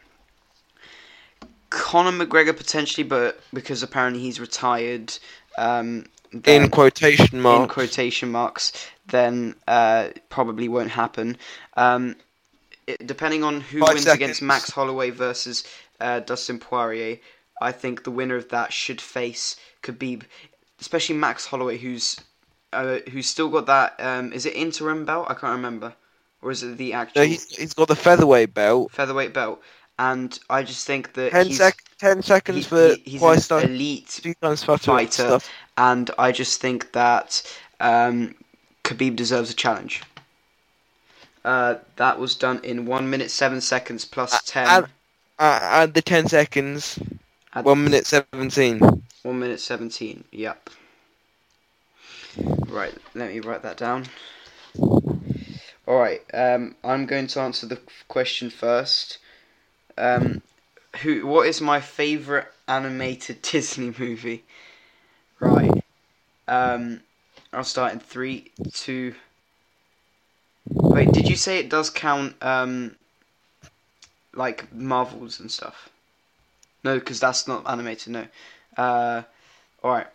Conor 1.70 2.12
McGregor 2.12 2.54
potentially, 2.56 3.04
but 3.04 3.40
because 3.54 3.82
apparently 3.82 4.20
he's 4.20 4.38
retired. 4.38 5.16
Um, 5.56 6.06
In 6.44 6.68
quotation 6.68 7.40
marks. 7.40 7.62
in 7.62 7.68
quotation 7.68 8.30
marks, 8.30 8.72
then 9.08 9.54
uh, 9.66 10.08
probably 10.28 10.68
won't 10.68 10.90
happen. 10.90 11.38
Um, 11.76 12.16
it, 12.86 13.06
depending 13.06 13.44
on 13.44 13.60
who 13.60 13.80
Five 13.80 13.94
wins 13.94 14.06
against. 14.06 14.42
Max 14.42 14.70
Holloway 14.70 15.10
versus 15.10 15.64
uh, 16.02 16.20
Dustin 16.20 16.58
Poirier, 16.58 17.18
I 17.60 17.72
think 17.72 18.04
the 18.04 18.10
winner 18.10 18.36
of 18.36 18.48
that 18.50 18.72
should 18.72 19.00
face 19.00 19.56
Khabib, 19.82 20.22
especially 20.80 21.16
Max 21.16 21.46
Holloway, 21.46 21.78
who's 21.78 22.20
uh, 22.72 22.98
who's 23.10 23.28
still 23.28 23.48
got 23.48 23.66
that. 23.66 23.94
Um, 23.98 24.32
is 24.32 24.46
it 24.46 24.54
interim 24.54 25.04
belt? 25.04 25.26
I 25.30 25.34
can't 25.34 25.56
remember, 25.56 25.94
or 26.42 26.50
is 26.50 26.62
it 26.62 26.76
the 26.76 26.92
actual 26.92 27.22
no, 27.22 27.28
he's, 27.28 27.54
he's 27.56 27.74
got 27.74 27.88
the 27.88 27.96
featherweight 27.96 28.52
belt. 28.54 28.92
featherweight 28.92 29.32
belt? 29.32 29.62
And 29.98 30.36
I 30.50 30.62
just 30.62 30.86
think 30.86 31.12
that 31.14 31.30
Ten, 31.32 31.46
he's, 31.46 31.58
sec- 31.58 31.84
ten 31.98 32.16
he- 32.16 32.22
seconds 32.22 32.66
for 32.66 32.94
he- 32.94 33.18
he's 33.18 33.50
an 33.50 33.62
elite 33.62 34.20
times 34.40 34.64
fighter 34.64 35.38
and 35.76 36.10
I 36.18 36.32
just 36.32 36.60
think 36.60 36.92
that 36.92 37.42
um, 37.78 38.34
Khabib 38.84 39.16
deserves 39.16 39.50
a 39.50 39.54
challenge. 39.54 40.02
Uh, 41.44 41.76
that 41.96 42.18
was 42.18 42.34
done 42.34 42.60
in 42.64 42.86
one 42.86 43.10
minute 43.10 43.30
seven 43.30 43.60
seconds 43.60 44.04
plus 44.04 44.42
ten. 44.44 44.66
and- 44.66 44.86
add 45.38 45.94
the 45.94 46.02
ten 46.02 46.28
seconds. 46.28 46.98
Add- 47.54 47.64
One 47.64 47.84
minute 47.84 48.06
seventeen. 48.06 48.78
One 49.22 49.38
minute 49.38 49.60
seventeen. 49.60 50.24
Yep. 50.32 50.70
Right. 52.66 52.94
Let 53.14 53.30
me 53.32 53.40
write 53.40 53.62
that 53.62 53.76
down. 53.76 54.06
All 54.78 55.98
right. 55.98 56.22
Um, 56.32 56.76
I'm 56.84 57.06
going 57.06 57.26
to 57.28 57.40
answer 57.40 57.66
the 57.66 57.78
question 58.08 58.50
first. 58.50 59.18
Um, 59.98 60.42
who? 61.02 61.26
What 61.26 61.46
is 61.46 61.60
my 61.60 61.80
favorite 61.80 62.48
animated 62.68 63.42
Disney 63.50 63.92
movie? 63.98 64.44
Right. 65.40 65.84
Um, 66.48 67.00
I'll 67.52 67.64
start 67.64 67.92
in 67.92 68.00
three, 68.00 68.50
two. 68.72 69.14
Wait, 70.70 71.12
did 71.12 71.28
you 71.28 71.36
say 71.36 71.58
it 71.58 71.68
does 71.68 71.90
count? 71.90 72.34
Um, 72.42 72.96
like 74.34 74.72
Marvels 74.72 75.40
and 75.40 75.50
stuff. 75.50 75.90
No, 76.84 76.98
because 76.98 77.20
that's 77.20 77.46
not 77.46 77.68
animated. 77.68 78.12
No. 78.12 78.26
Uh, 78.76 79.22
all 79.82 79.92
right. 79.92 80.06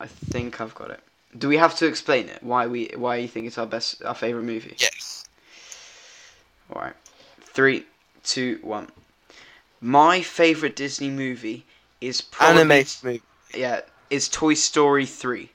I 0.00 0.06
think 0.06 0.60
I've 0.60 0.74
got 0.74 0.90
it. 0.90 1.00
Do 1.38 1.48
we 1.48 1.58
have 1.58 1.76
to 1.76 1.86
explain 1.86 2.28
it? 2.28 2.42
Why 2.42 2.66
we? 2.66 2.90
Why 2.96 3.16
you 3.16 3.28
think 3.28 3.46
it's 3.46 3.58
our 3.58 3.66
best, 3.66 4.02
our 4.02 4.14
favorite 4.14 4.42
movie? 4.42 4.74
Yes. 4.78 5.24
All 6.72 6.82
right. 6.82 6.94
Three, 7.40 7.84
two, 8.24 8.58
one. 8.62 8.88
My 9.80 10.22
favorite 10.22 10.76
Disney 10.76 11.10
movie 11.10 11.64
is 12.00 12.20
probably 12.20 12.60
Animated 12.60 13.04
movie. 13.04 13.22
yeah, 13.54 13.80
is 14.10 14.28
Toy 14.28 14.54
Story 14.54 15.06
3. 15.06 15.50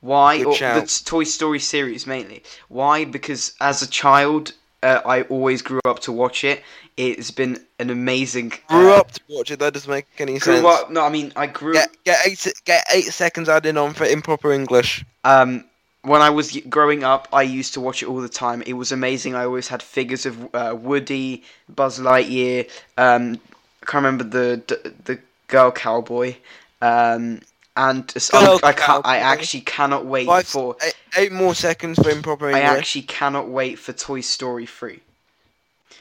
Why? 0.00 0.38
Good 0.38 0.46
or 0.46 0.54
shout. 0.54 0.86
the 0.86 1.04
Toy 1.04 1.24
Story 1.24 1.58
series 1.58 2.06
mainly. 2.06 2.42
Why? 2.68 3.04
Because 3.04 3.54
as 3.60 3.82
a 3.82 3.88
child, 3.88 4.52
uh, 4.84 5.00
I 5.04 5.22
always 5.22 5.62
grew 5.62 5.80
up 5.84 5.98
to 6.00 6.12
watch 6.12 6.44
it. 6.44 6.62
It's 6.96 7.30
been 7.30 7.58
an 7.78 7.90
amazing. 7.90 8.52
Grew 8.68 8.92
uh, 8.92 8.98
up 8.98 9.10
to 9.12 9.20
watch 9.28 9.50
it. 9.50 9.58
That 9.58 9.72
doesn't 9.74 9.90
make 9.90 10.06
any 10.18 10.38
Grew 10.38 10.56
sense. 10.56 10.64
up. 10.66 10.90
No, 10.90 11.00
I 11.02 11.08
mean 11.08 11.32
I 11.34 11.46
grew. 11.46 11.72
Get 11.72 11.90
get 12.04 12.26
eight 12.26 12.52
get 12.64 12.84
eight 12.92 13.06
seconds 13.06 13.48
added 13.48 13.76
on 13.76 13.94
for 13.94 14.04
improper 14.04 14.52
English. 14.52 15.04
Um, 15.24 15.64
when 16.02 16.20
I 16.20 16.30
was 16.30 16.56
growing 16.68 17.02
up, 17.02 17.26
I 17.32 17.42
used 17.42 17.74
to 17.74 17.80
watch 17.80 18.02
it 18.02 18.08
all 18.08 18.20
the 18.20 18.28
time. 18.28 18.62
It 18.66 18.74
was 18.74 18.92
amazing. 18.92 19.34
I 19.34 19.44
always 19.44 19.68
had 19.68 19.82
figures 19.82 20.26
of 20.26 20.54
uh, 20.54 20.76
Woody, 20.78 21.42
Buzz 21.74 21.98
Lightyear. 21.98 22.70
Um, 22.98 23.40
I 23.82 23.86
can't 23.86 24.04
remember 24.04 24.24
the 24.24 24.62
the, 24.66 24.92
the 25.04 25.18
girl 25.48 25.72
cowboy. 25.72 26.36
Um, 26.82 27.40
and 27.76 28.12
I 28.32 28.72
can't. 28.72 29.04
I 29.04 29.18
actually 29.18 29.62
cannot 29.62 30.06
wait 30.06 30.26
Five, 30.26 30.46
for. 30.46 30.76
eight, 30.82 30.96
eight 31.16 31.32
more 31.32 31.54
seconds 31.54 31.98
for 32.00 32.10
improper 32.10 32.48
English. 32.48 32.62
I 32.62 32.76
actually 32.76 33.02
cannot 33.02 33.48
wait 33.48 33.78
for 33.78 33.92
Toy 33.92 34.20
Story 34.20 34.66
3. 34.66 35.00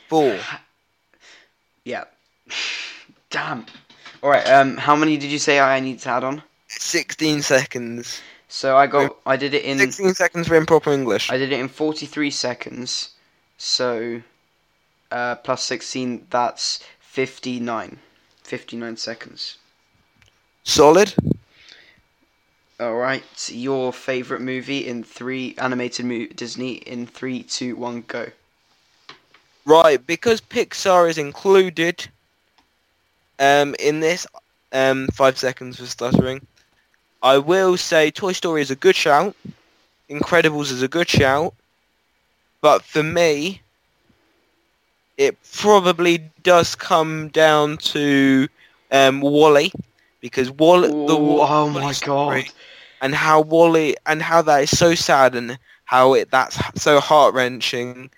Four. 0.09 0.39
Yeah. 1.85 2.05
Damn. 3.29 3.65
Alright, 4.23 4.47
um, 4.49 4.77
how 4.77 4.95
many 4.95 5.17
did 5.17 5.29
you 5.29 5.39
say 5.39 5.59
I 5.59 5.81
need 5.81 5.99
to 5.99 6.09
add 6.09 6.23
on? 6.23 6.41
Sixteen 6.69 7.41
seconds. 7.41 8.21
So 8.47 8.77
I 8.77 8.87
got, 8.87 9.17
I 9.25 9.35
did 9.35 9.53
it 9.53 9.65
in, 9.65 9.79
Sixteen 9.79 10.13
seconds 10.13 10.47
for 10.47 10.55
improper 10.55 10.93
English. 10.93 11.29
I 11.29 11.37
did 11.37 11.51
it 11.51 11.59
in 11.59 11.67
43 11.67 12.31
seconds. 12.31 13.09
So, 13.57 14.21
uh, 15.11 15.35
plus 15.35 15.63
16, 15.63 16.27
that's 16.29 16.79
59. 17.01 17.99
59 18.43 18.97
seconds. 18.97 19.57
Solid. 20.63 21.13
Alright, 22.79 23.49
your 23.51 23.93
favourite 23.93 24.41
movie 24.41 24.87
in 24.87 25.03
three, 25.03 25.55
animated 25.57 26.35
Disney 26.35 26.73
in 26.73 27.05
three, 27.05 27.43
two, 27.43 27.75
one, 27.75 28.03
go. 28.07 28.27
Right, 29.65 30.05
because 30.05 30.41
Pixar 30.41 31.09
is 31.09 31.17
included 31.17 32.07
um, 33.39 33.75
in 33.79 33.99
this, 33.99 34.25
um, 34.71 35.07
five 35.13 35.37
seconds 35.37 35.79
for 35.79 35.85
stuttering, 35.85 36.45
I 37.21 37.37
will 37.37 37.77
say 37.77 38.11
Toy 38.11 38.33
Story 38.33 38.61
is 38.61 38.71
a 38.71 38.75
good 38.75 38.95
shout, 38.95 39.35
Incredibles 40.09 40.71
is 40.71 40.81
a 40.81 40.87
good 40.87 41.07
shout, 41.07 41.53
but 42.59 42.83
for 42.83 43.03
me, 43.03 43.61
it 45.17 45.37
probably 45.53 46.23
does 46.41 46.75
come 46.75 47.29
down 47.29 47.77
to 47.77 48.47
um, 48.91 49.21
Wall-E, 49.21 49.71
because 50.23 50.51
Wall-E, 50.51 50.93
the 51.05 51.17
Ooh, 51.17 51.19
Wa- 51.19 51.49
oh 51.49 51.69
Wall-E 51.73 51.83
my 51.83 51.93
god. 51.93 52.51
and 53.01 53.15
how 53.15 53.41
Wall-E 53.41 53.95
and 54.07 54.23
how 54.23 54.41
that 54.43 54.63
is 54.63 54.77
so 54.77 54.95
sad 54.95 55.35
and 55.35 55.59
how 55.85 56.13
it 56.15 56.31
that's 56.31 56.57
so 56.81 56.99
heart 56.99 57.35
wrenching, 57.35 58.09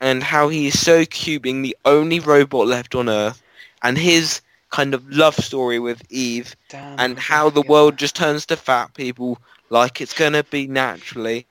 and 0.00 0.22
how 0.24 0.48
he 0.48 0.68
is 0.68 0.78
so 0.80 1.04
cute, 1.06 1.42
being 1.42 1.62
the 1.62 1.76
only 1.84 2.20
robot 2.20 2.66
left 2.66 2.94
on 2.94 3.08
Earth, 3.08 3.42
and 3.82 3.98
his 3.98 4.40
kind 4.70 4.94
of 4.94 5.08
love 5.10 5.36
story 5.36 5.78
with 5.78 6.02
Eve, 6.10 6.56
Damn, 6.68 6.98
and 6.98 7.18
how 7.18 7.50
the 7.50 7.62
world 7.62 7.94
that. 7.94 7.98
just 7.98 8.16
turns 8.16 8.46
to 8.46 8.56
fat 8.56 8.94
people 8.94 9.38
like 9.70 10.00
it's 10.00 10.14
gonna 10.14 10.44
be 10.44 10.66
naturally. 10.66 11.46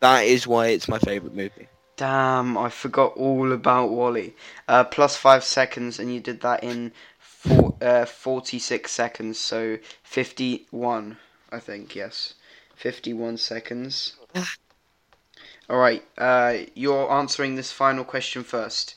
That 0.00 0.20
is 0.24 0.46
why 0.46 0.68
it's 0.68 0.88
my 0.88 0.98
favorite 0.98 1.34
movie. 1.34 1.68
Damn, 1.96 2.56
I 2.56 2.70
forgot 2.70 3.16
all 3.16 3.52
about 3.52 3.90
Wall-E. 3.90 4.34
Uh, 4.68 4.84
plus 4.84 5.16
five 5.16 5.44
seconds, 5.44 5.98
and 5.98 6.12
you 6.14 6.20
did 6.20 6.40
that 6.40 6.64
in 6.64 6.92
four, 7.40 7.74
uh, 7.80 8.04
46 8.04 8.90
seconds, 8.90 9.38
so 9.38 9.78
51, 10.02 11.16
I 11.50 11.58
think, 11.58 11.94
yes. 11.94 12.34
51 12.76 13.38
seconds. 13.38 14.16
Alright, 15.70 16.04
uh, 16.18 16.58
you're 16.74 17.10
answering 17.10 17.54
this 17.54 17.72
final 17.72 18.04
question 18.04 18.42
first. 18.44 18.96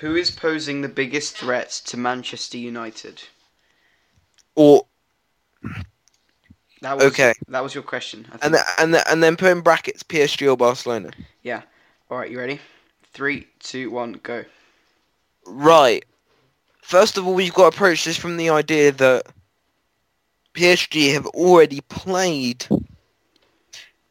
Who 0.00 0.16
is 0.16 0.30
posing 0.30 0.80
the 0.80 0.88
biggest 0.88 1.36
threat 1.36 1.70
to 1.86 1.96
Manchester 1.96 2.58
United? 2.58 3.22
Or 4.56 4.86
That 6.80 6.96
was, 6.96 7.04
Okay. 7.04 7.34
That 7.48 7.62
was 7.62 7.74
your 7.74 7.84
question. 7.84 8.26
I 8.32 8.36
think. 8.36 8.44
and 8.44 8.54
then, 8.54 8.64
and 8.78 8.94
then, 8.94 9.04
and 9.08 9.22
then 9.22 9.36
put 9.36 9.52
in 9.52 9.60
brackets 9.60 10.02
PSG 10.02 10.50
or 10.50 10.56
Barcelona. 10.56 11.10
Yeah. 11.42 11.62
Alright, 12.10 12.30
you 12.30 12.38
ready? 12.38 12.60
Three, 13.12 13.46
two, 13.60 13.90
one, 13.90 14.14
go. 14.22 14.44
Right. 15.46 16.04
First 16.84 17.16
of 17.16 17.26
all, 17.26 17.32
we've 17.34 17.52
got 17.54 17.70
to 17.70 17.76
approach 17.76 18.04
this 18.04 18.18
from 18.18 18.36
the 18.36 18.50
idea 18.50 18.92
that 18.92 19.24
PSG 20.52 21.14
have 21.14 21.24
already 21.28 21.80
played 21.80 22.66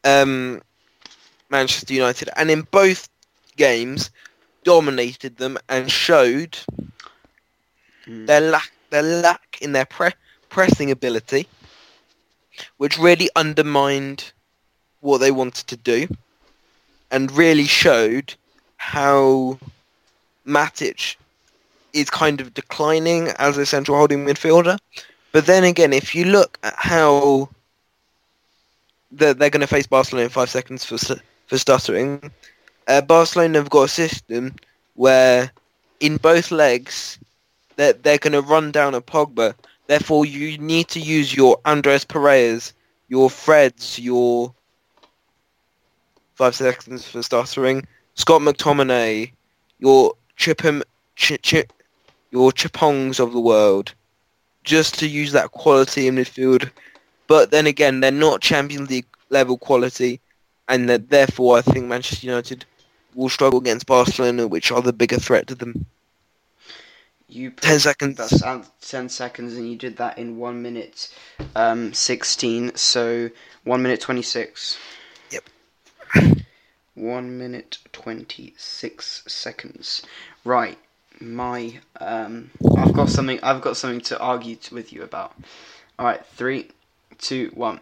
um, 0.04 0.60
Manchester 1.52 1.94
United, 1.94 2.30
and 2.36 2.50
in 2.50 2.64
both 2.64 3.10
games 3.58 4.10
dominated 4.64 5.38
them 5.38 5.58
and 5.70 5.92
showed 5.92 6.58
Hmm. 8.06 8.26
their 8.26 8.42
lack 8.42 8.72
their 8.90 9.04
lack 9.04 9.60
in 9.62 9.72
their 9.72 9.86
pre- 9.86 10.12
pressing 10.50 10.92
ability 10.92 11.48
which 12.78 12.98
really 12.98 13.30
undermined 13.36 14.34
what 15.00 15.20
they 15.20 15.32
wanted 15.32 15.68
to 15.68 15.78
do, 15.78 16.08
and 17.12 17.32
really 17.32 17.66
showed 17.66 18.34
how 18.78 19.60
Matic 20.46 21.16
is 21.94 22.10
kind 22.10 22.42
of 22.42 22.54
declining 22.54 23.30
as 23.40 23.58
a 23.58 23.66
central 23.66 23.98
holding 23.98 24.26
midfielder. 24.26 24.78
But 25.32 25.46
then 25.46 25.64
again, 25.64 25.94
if 25.94 26.14
you 26.14 26.26
look 26.26 26.60
at 26.64 26.74
how 26.78 27.50
they're, 29.12 29.34
they're 29.34 29.50
going 29.50 29.62
to 29.62 29.68
face 29.68 29.88
Barcelona 29.88 30.26
in 30.26 30.30
five 30.30 30.50
seconds 30.50 30.84
for 30.84 30.98
for 31.48 31.58
stuttering, 31.58 32.32
uh, 32.88 33.02
Barcelona 33.02 33.60
have 33.60 33.70
got 33.70 33.84
a 33.84 33.88
system 33.88 34.56
where 34.96 35.52
in 36.00 36.18
both 36.18 36.52
legs 36.52 37.18
they're, 37.76 37.94
they're 37.94 38.18
going 38.18 38.34
to 38.34 38.42
run 38.42 38.72
down 38.72 38.94
a 38.94 39.02
Pogba. 39.02 39.56
Therefore, 39.88 40.26
you 40.26 40.58
need 40.58 40.88
to 40.90 41.00
use 41.00 41.36
your 41.36 41.58
Andreas 41.66 42.06
Pereira's, 42.06 42.74
your 43.10 43.30
Freds, 43.30 44.02
your 44.02 44.54
five 46.36 46.56
seconds 46.56 47.08
for 47.08 47.22
stuttering, 47.22 47.86
Scott 48.16 48.42
McTominay, 48.42 49.32
your 49.80 50.14
Chipham, 50.38 50.82
Ch- 51.16 51.42
Ch- 51.42 51.68
your 52.34 52.52
Chipongs 52.52 53.20
of 53.20 53.32
the 53.32 53.40
world, 53.40 53.94
just 54.64 54.98
to 55.00 55.08
use 55.08 55.32
that 55.34 55.52
quality 55.52 56.08
in 56.08 56.16
midfield. 56.16 56.72
But 57.28 57.52
then 57.52 57.68
again, 57.68 58.00
they're 58.00 58.12
not 58.12 58.42
Champions 58.42 58.90
League 58.90 59.06
level 59.30 59.58
quality, 59.58 60.20
and 60.68 60.90
that 60.90 61.12
therefore 61.12 61.60
I 61.60 61.62
think 61.62 61.86
Manchester 61.86 62.26
United 62.26 62.66
will 63.14 63.30
struggle 63.30 63.60
against 63.60 63.86
Barcelona, 63.86 64.48
which 64.48 64.72
are 64.72 64.82
the 64.82 64.92
bigger 64.92 65.18
threat 65.18 65.46
to 65.48 65.56
them. 65.56 65.86
You 67.30 67.52
put 67.52 67.64
Ten 67.64 67.80
seconds. 67.80 68.44
10 68.82 69.10
seconds, 69.10 69.54
and 69.56 69.70
you 69.70 69.76
did 69.76 69.98
that 69.98 70.18
in 70.18 70.38
1 70.38 70.62
minute 70.62 71.16
um, 71.56 71.94
16, 71.94 72.76
so 72.76 73.30
1 73.64 73.82
minute 73.82 74.02
26. 74.02 74.78
Yep. 75.32 76.36
1 76.96 77.38
minute 77.38 77.78
26 77.92 79.24
seconds. 79.28 80.04
Right, 80.44 80.78
my. 81.24 81.80
Um, 82.00 82.52
I've 82.78 82.94
got 82.94 83.10
something 83.10 83.40
I've 83.44 83.62
got 83.62 83.78
something 83.78 84.02
to 84.02 84.20
argue 84.20 84.58
with 84.72 84.92
you 84.94 85.04
about. 85.04 85.34
Alright, 86.00 86.26
three, 86.26 86.70
two, 87.20 87.52
one. 87.54 87.80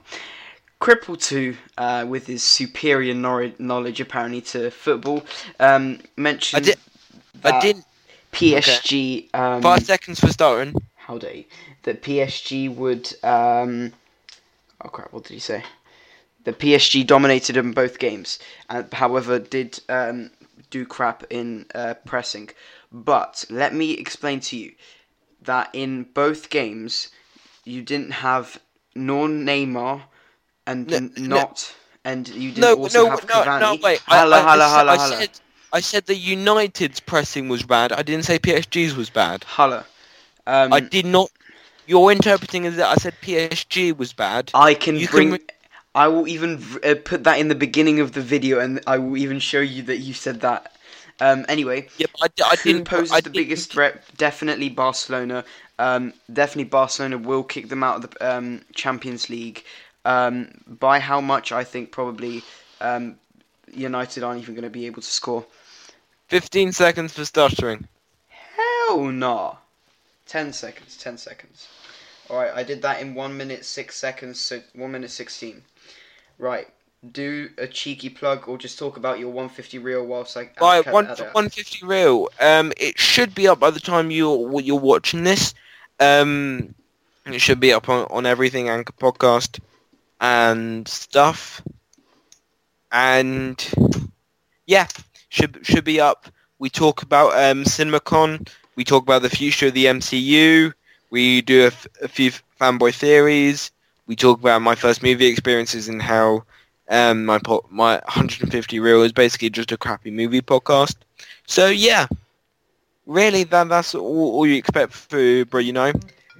Cripple 0.81 1.21
2, 1.21 1.55
uh, 1.77 2.05
with 2.09 2.25
his 2.25 2.41
superior 2.41 3.13
nor- 3.13 3.51
knowledge 3.59 4.01
apparently 4.01 4.41
to 4.41 4.71
football, 4.71 5.23
um, 5.59 5.99
mentioned 6.17 6.65
did- 6.65 6.79
I 7.43 7.51
that 7.51 7.61
didn't. 7.61 7.85
PSG. 8.31 9.29
Um, 9.33 9.61
Five 9.61 9.85
seconds 9.85 10.19
for 10.19 10.29
starting. 10.29 10.73
how 10.95 11.17
dare 11.19 11.35
you, 11.35 11.45
that 11.83 12.01
PSG 12.01 12.73
would 12.73 13.13
um 13.23 13.91
oh 14.83 14.89
crap 14.89 15.11
what 15.13 15.23
did 15.23 15.33
he 15.33 15.39
say 15.39 15.63
the 16.45 16.53
PSG 16.53 17.05
dominated 17.05 17.57
in 17.57 17.73
both 17.73 17.99
games 17.99 18.39
and 18.69 18.91
however 18.93 19.37
did 19.37 19.79
um 19.89 20.31
do 20.69 20.85
crap 20.85 21.23
in 21.29 21.65
uh, 21.75 21.93
pressing 22.05 22.49
but 22.91 23.45
let 23.49 23.73
me 23.73 23.91
explain 23.93 24.39
to 24.41 24.57
you 24.57 24.73
that 25.43 25.69
in 25.73 26.03
both 26.03 26.49
games 26.49 27.09
you 27.63 27.81
didn't 27.81 28.11
have 28.11 28.59
nor 28.95 29.27
Neymar 29.27 30.03
and 30.67 30.87
No, 30.89 30.97
n- 30.97 31.13
no. 31.17 31.35
not 31.37 31.73
and 32.03 32.27
you 32.29 32.49
didn't 32.51 32.63
No, 32.63 32.73
also 32.75 33.03
no, 33.05 33.09
have 33.09 33.27
no, 33.27 33.43
Cavani. 33.43 33.59
no, 33.61 33.77
wait. 33.83 34.01
I- 34.07 34.17
Hala, 34.17 34.35
I, 34.37 34.41
hala, 34.41 34.63
I, 34.63 34.67
said- 34.67 34.69
hala, 34.69 34.91
I 34.91 34.97
hala. 34.97 35.15
said, 35.17 35.29
I 35.73 35.79
said 35.79 36.05
the 36.05 36.15
United's 36.15 36.99
pressing 36.99 37.47
was 37.47 37.63
bad. 37.63 37.91
I 37.93 38.01
didn't 38.01 38.25
say 38.25 38.39
PSG's 38.39 38.95
was 38.95 39.09
bad. 39.09 39.43
Hala. 39.45 39.85
Um, 40.45 40.73
I 40.73 40.79
did 40.81 41.05
not. 41.05 41.29
You're 41.87 42.11
interpreting 42.11 42.65
as 42.65 42.75
that 42.75 42.87
I 42.89 42.95
said 42.95 43.13
PSG 43.21 43.95
was 43.97 44.13
bad. 44.13 44.51
I 44.53 44.73
can 44.73 44.97
You 44.97 45.07
can 45.07 45.15
bring. 45.15 45.31
re- 45.31 45.39
I 45.93 46.07
will 46.07 46.27
even 46.27 46.61
uh, 46.83 46.95
put 47.03 47.23
that 47.25 47.39
in 47.39 47.47
the 47.47 47.55
beginning 47.55 47.99
of 47.99 48.13
the 48.13 48.21
video, 48.21 48.59
and 48.59 48.81
I 48.87 48.97
will 48.97 49.17
even 49.17 49.39
show 49.39 49.59
you 49.61 49.83
that 49.83 49.97
you 49.97 50.13
said 50.13 50.41
that. 50.41 50.73
Um, 51.21 51.45
anyway, 51.47 51.87
I, 52.19 52.27
I 52.43 52.55
who 52.55 52.63
didn't. 52.63 52.85
poses 52.85 53.11
I 53.11 53.21
the 53.21 53.29
biggest 53.29 53.71
threat? 53.71 54.03
Definitely 54.17 54.69
Barcelona. 54.69 55.45
Um, 55.77 56.13
definitely 56.33 56.63
Barcelona 56.63 57.19
will 57.19 57.43
kick 57.43 57.69
them 57.69 57.83
out 57.83 58.03
of 58.03 58.09
the 58.09 58.37
um, 58.37 58.61
Champions 58.73 59.29
League. 59.29 59.63
Um, 60.03 60.49
by 60.65 60.99
how 60.99 61.21
much? 61.21 61.51
I 61.51 61.63
think 61.63 61.91
probably 61.91 62.41
um, 62.81 63.17
United 63.71 64.23
aren't 64.23 64.41
even 64.41 64.55
going 64.55 64.63
to 64.63 64.71
be 64.71 64.87
able 64.87 65.03
to 65.03 65.07
score. 65.07 65.45
Fifteen 66.27 66.71
seconds 66.71 67.13
for 67.13 67.23
stuttering. 67.23 67.87
Hell 68.29 69.05
no. 69.05 69.59
Ten 70.25 70.53
seconds. 70.53 70.97
Ten 70.97 71.19
seconds. 71.19 71.67
All 72.31 72.37
right, 72.37 72.51
I 72.55 72.63
did 72.63 72.81
that 72.81 72.99
in 72.99 73.13
one 73.13 73.37
minute 73.37 73.63
six 73.63 73.95
seconds. 73.95 74.39
So 74.39 74.61
one 74.73 74.91
minute 74.91 75.11
sixteen. 75.11 75.61
Right. 76.39 76.67
Do 77.09 77.49
a 77.57 77.67
cheeky 77.67 78.09
plug 78.09 78.47
or 78.47 78.57
just 78.57 78.77
talk 78.77 78.95
about 78.95 79.17
your 79.17 79.29
150 79.29 79.79
reel 79.79 80.05
whilst 80.05 80.37
I. 80.37 80.51
By 80.59 80.81
one 80.81 81.07
one 81.31 81.49
fifty 81.49 81.83
real. 81.85 82.29
Um, 82.39 82.71
it 82.77 82.99
should 82.99 83.33
be 83.33 83.47
up 83.47 83.59
by 83.59 83.71
the 83.71 83.79
time 83.79 84.11
you're 84.11 84.61
you're 84.61 84.79
watching 84.79 85.23
this. 85.23 85.53
Um, 85.99 86.75
it 87.25 87.41
should 87.41 87.59
be 87.59 87.73
up 87.73 87.89
on, 87.89 88.05
on 88.11 88.25
everything 88.25 88.69
Anchor 88.69 88.93
podcast 88.93 89.59
and 90.19 90.87
stuff. 90.87 91.61
And 92.91 93.57
yeah, 94.65 94.87
should 95.29 95.59
should 95.65 95.83
be 95.83 95.99
up. 95.99 96.27
We 96.59 96.69
talk 96.69 97.01
about 97.01 97.33
um 97.33 97.63
CinemaCon. 97.63 98.47
We 98.75 98.83
talk 98.83 99.03
about 99.03 99.21
the 99.21 99.29
future 99.29 99.67
of 99.67 99.73
the 99.73 99.87
MCU. 99.87 100.73
We 101.09 101.41
do 101.41 101.63
a, 101.63 101.67
f- 101.67 101.87
a 102.01 102.07
few 102.07 102.31
fanboy 102.59 102.93
theories. 102.95 103.71
We 104.07 104.15
talk 104.15 104.39
about 104.39 104.61
my 104.61 104.75
first 104.75 105.03
movie 105.03 105.27
experiences 105.27 105.87
and 105.87 106.01
how 106.01 106.43
um, 106.91 107.25
my 107.25 107.39
po- 107.39 107.65
my 107.69 107.93
150 107.93 108.79
reel 108.79 109.01
is 109.01 109.13
basically 109.13 109.49
just 109.49 109.71
a 109.71 109.77
crappy 109.77 110.11
movie 110.11 110.41
podcast. 110.41 110.95
So 111.47 111.67
yeah, 111.67 112.07
really 113.07 113.43
that 113.45 113.69
that's 113.69 113.95
all, 113.95 114.35
all 114.35 114.45
you 114.45 114.55
expect 114.55 114.93
for 114.93 115.45
bro. 115.45 115.59
You 115.59 115.73
know. 115.73 115.93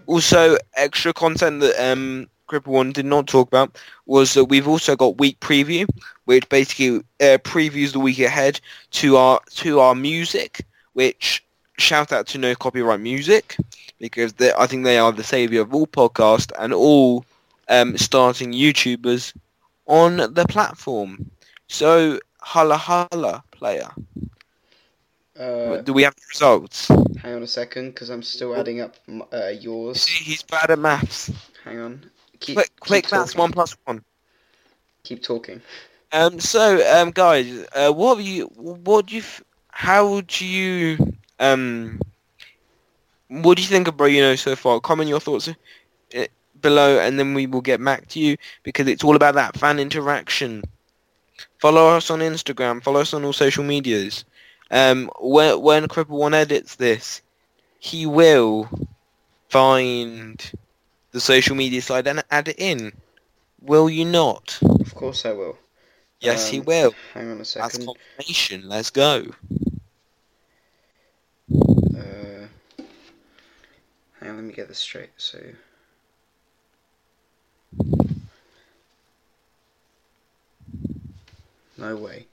Also, 0.08 0.58
extra 0.76 1.14
content 1.14 1.62
that 1.62 1.92
um, 1.92 2.28
Cripple 2.50 2.68
One 2.68 2.92
did 2.92 3.06
not 3.06 3.28
talk 3.28 3.48
about 3.48 3.78
was 4.06 4.34
that 4.34 4.46
we've 4.46 4.68
also 4.68 4.96
got 4.96 5.18
week 5.20 5.40
preview, 5.40 5.88
which 6.26 6.50
basically 6.50 6.98
uh, 7.22 7.38
previews 7.44 7.94
the 7.94 8.00
week 8.00 8.20
ahead 8.20 8.60
to 8.92 9.16
our 9.16 9.40
to 9.56 9.80
our 9.80 9.96
music. 9.96 10.66
Which 10.94 11.44
shout 11.78 12.12
out 12.12 12.28
to 12.28 12.38
No 12.38 12.54
Copyright 12.56 13.00
Music 13.00 13.56
because 14.00 14.34
they, 14.34 14.52
I 14.58 14.68
think 14.68 14.84
they 14.84 14.98
are 14.98 15.12
the 15.14 15.24
savior 15.24 15.62
of 15.62 15.74
all 15.74 15.88
podcasts 15.88 16.52
and 16.60 16.74
all 16.74 17.24
um, 17.70 17.98
starting 17.98 18.52
YouTubers 18.52 19.34
on 19.86 20.18
the 20.18 20.46
platform. 20.48 21.32
So, 21.68 22.20
holla 22.42 22.78
holla, 22.78 23.44
player. 23.52 23.90
Uh, 25.40 25.78
Do 25.78 25.94
we 25.94 26.04
have 26.04 26.16
the 26.16 26.22
results? 26.30 26.90
hang 27.22 27.36
on 27.36 27.44
a 27.44 27.48
second, 27.48 27.90
because 27.92 28.10
I'm 28.10 28.24
still 28.24 28.56
adding 28.56 28.82
up 28.82 28.96
uh, 29.32 29.48
yours. 29.48 30.02
See, 30.02 30.24
he's 30.24 30.44
bad 30.44 30.72
at 30.72 30.80
maths. 30.80 31.32
Hang 31.64 31.80
on. 31.80 32.12
Keep, 32.40 32.56
Quick, 32.56 32.72
quick 32.80 33.12
maths, 33.12 33.36
one 33.36 33.52
plus 33.52 33.76
one. 33.86 34.04
Keep 35.04 35.24
talking. 35.24 35.62
Um, 36.12 36.40
so, 36.40 36.82
um, 36.96 37.12
guys, 37.12 37.66
uh, 37.74 37.92
what 37.92 38.18
have 38.18 38.26
you, 38.26 38.46
what 38.56 39.08
do 39.08 39.16
you, 39.16 39.24
how 39.70 40.22
do 40.22 40.46
you, 40.46 40.98
um, 41.40 42.00
what 43.30 43.56
do 43.56 43.64
you 43.64 43.70
think 43.70 43.88
of 43.88 43.96
Bro 43.96 44.08
You 44.08 44.22
Know 44.22 44.36
so 44.36 44.56
far? 44.56 44.80
Comment 44.80 45.08
your 45.08 45.20
thoughts 45.20 45.48
uh, 45.48 46.26
below, 46.62 47.00
and 47.00 47.18
then 47.20 47.34
we 47.34 47.48
will 47.48 47.62
get 47.62 47.84
back 47.84 48.08
to 48.10 48.20
you 48.20 48.38
because 48.64 48.88
it's 48.88 49.04
all 49.04 49.16
about 49.16 49.36
that 49.36 49.58
fan 49.58 49.80
interaction. 49.80 50.64
Follow 51.60 51.90
us 51.90 52.10
on 52.10 52.20
Instagram. 52.20 52.84
Follow 52.84 53.02
us 53.02 53.14
on 53.14 53.26
all 53.26 53.34
social 53.34 53.64
medias. 53.64 54.26
Um, 54.70 55.10
when 55.20 55.62
when 55.62 55.88
Cripple 55.88 56.18
One 56.18 56.34
edits 56.34 56.76
this, 56.76 57.22
he 57.80 58.06
will 58.06 58.70
find 59.50 60.52
the 61.12 61.20
social 61.20 61.56
media 61.56 61.82
side 61.82 62.08
and 62.08 62.24
add 62.32 62.48
it 62.48 62.60
in. 62.60 62.94
Will 63.62 63.90
you 63.90 64.06
not? 64.06 64.58
Of 64.62 64.96
course 64.96 65.26
I 65.26 65.34
will. 65.34 65.58
Yes, 66.20 66.48
he 66.48 66.60
Um, 66.60 66.66
will. 66.66 66.94
Hang 67.14 67.32
on 67.32 67.42
a 67.42 67.46
second. 67.46 67.64
That's 67.72 67.86
confirmation. 67.86 68.70
Let's 68.70 68.90
go. 68.92 69.26
Uh, 71.54 72.48
hang 74.20 74.30
on, 74.30 74.36
let 74.36 74.44
me 74.46 74.54
get 74.54 74.68
this 74.68 74.78
straight. 74.78 75.10
So. 75.18 75.40
No 81.78 81.96
way. 81.96 82.28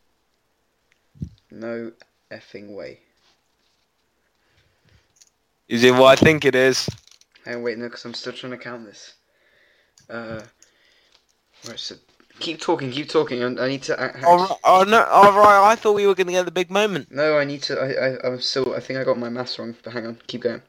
No 1.51 1.93
effing 2.31 2.75
way. 2.75 3.01
Is 5.69 5.85
it 5.85 5.93
what 5.93 6.07
I 6.07 6.17
think 6.17 6.45
it 6.45 6.55
is? 6.55 6.89
Hang 7.45 7.57
on, 7.57 7.63
wait, 7.63 7.79
no, 7.79 7.85
because 7.87 8.05
I'm 8.05 8.15
still 8.15 8.33
trying 8.33 8.53
to 8.53 8.59
count 8.59 8.85
this. 8.85 9.15
Uh. 10.11 10.43
Right, 11.67 11.79
so. 11.79 11.95
Keep 12.41 12.61
talking, 12.61 12.93
keep 12.93 13.09
talking. 13.09 13.43
I, 13.43 13.65
I 13.65 13.69
need 13.69 13.83
to. 13.85 14.01
I, 14.01 14.07
I- 14.07 14.23
All 14.25 14.37
right. 14.39 14.59
Oh 14.63 14.85
no. 14.85 15.03
All 15.05 15.33
right. 15.33 15.73
I 15.73 15.75
thought 15.75 15.95
we 15.95 16.07
were 16.07 16.15
going 16.15 16.29
to 16.29 16.33
get 16.33 16.45
the 16.45 16.53
big 16.53 16.71
moment. 16.71 17.11
No, 17.11 17.37
I 17.37 17.45
need 17.45 17.63
to. 17.65 17.81
I, 17.81 18.07
I, 18.07 18.27
I'm 18.29 18.41
still. 18.41 18.75
I 18.75 18.81
think 18.81 18.99
I 19.01 19.05
got 19.05 19.19
my 19.19 19.29
maths 19.29 19.59
wrong. 19.59 19.75
But 19.83 19.93
hang 19.93 20.07
on, 20.07 20.19
keep 20.29 20.43
going. 20.43 20.63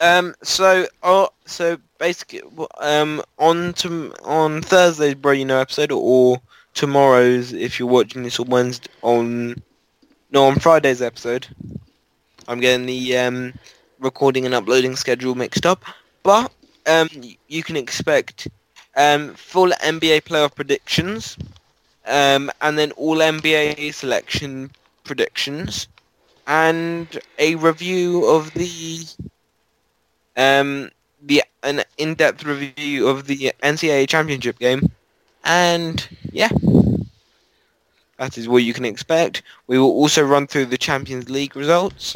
Um. 0.00 0.34
So, 0.42 0.86
uh, 1.02 1.26
so 1.46 1.78
basically, 1.98 2.42
um, 2.80 3.22
on 3.38 3.72
to 3.74 4.14
on 4.24 4.62
Thursday's 4.62 5.14
Bro 5.14 5.32
You 5.32 5.44
Know 5.44 5.58
episode, 5.60 5.92
or 5.92 6.40
tomorrow's 6.74 7.52
if 7.52 7.78
you're 7.78 7.88
watching 7.88 8.22
this 8.22 8.38
on 8.38 8.48
Wednesday 8.48 8.90
on 9.02 9.62
no 10.30 10.44
on 10.46 10.58
Friday's 10.58 11.02
episode. 11.02 11.48
I'm 12.48 12.60
getting 12.60 12.86
the 12.86 13.16
um 13.18 13.54
recording 13.98 14.46
and 14.46 14.54
uploading 14.54 14.96
schedule 14.96 15.34
mixed 15.34 15.66
up, 15.66 15.84
but 16.22 16.52
um 16.86 17.08
you 17.48 17.62
can 17.62 17.76
expect 17.76 18.48
um 18.96 19.34
full 19.34 19.70
NBA 19.82 20.20
playoff 20.22 20.54
predictions, 20.54 21.36
um 22.06 22.50
and 22.60 22.78
then 22.78 22.92
all 22.92 23.16
NBA 23.18 23.92
selection 23.92 24.70
predictions, 25.04 25.88
and 26.46 27.18
a 27.38 27.54
review 27.56 28.26
of 28.26 28.52
the 28.54 29.04
um 30.38 30.90
the 31.20 31.42
an 31.64 31.82
in-depth 31.98 32.44
review 32.44 33.08
of 33.08 33.26
the 33.26 33.52
NCAA 33.62 34.08
championship 34.08 34.58
game, 34.58 34.90
and 35.44 36.08
yeah, 36.32 36.48
that 38.18 38.38
is 38.38 38.48
what 38.48 38.62
you 38.62 38.72
can 38.72 38.84
expect. 38.84 39.42
We 39.66 39.78
will 39.78 39.90
also 39.90 40.22
run 40.22 40.46
through 40.46 40.66
the 40.66 40.78
Champions 40.78 41.28
League 41.28 41.56
results. 41.56 42.14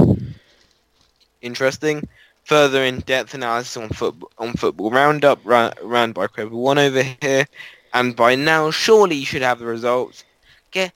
Interesting. 1.42 2.08
Further 2.44 2.82
in-depth 2.85 3.35
analysis 3.35 3.76
on 3.76 3.88
football 3.90 4.30
on 4.38 4.54
football 4.54 4.90
roundup 4.90 5.40
run, 5.44 5.72
run 5.82 6.12
by 6.12 6.26
Credible 6.26 6.62
One 6.62 6.78
over 6.78 7.02
here, 7.20 7.46
and 7.92 8.16
by 8.16 8.35
now 8.35 8.70
surely 8.70 9.16
you 9.16 9.26
should 9.26 9.42
have 9.42 9.58
the 9.58 9.66
results. 9.66 10.24
Get 10.70 10.92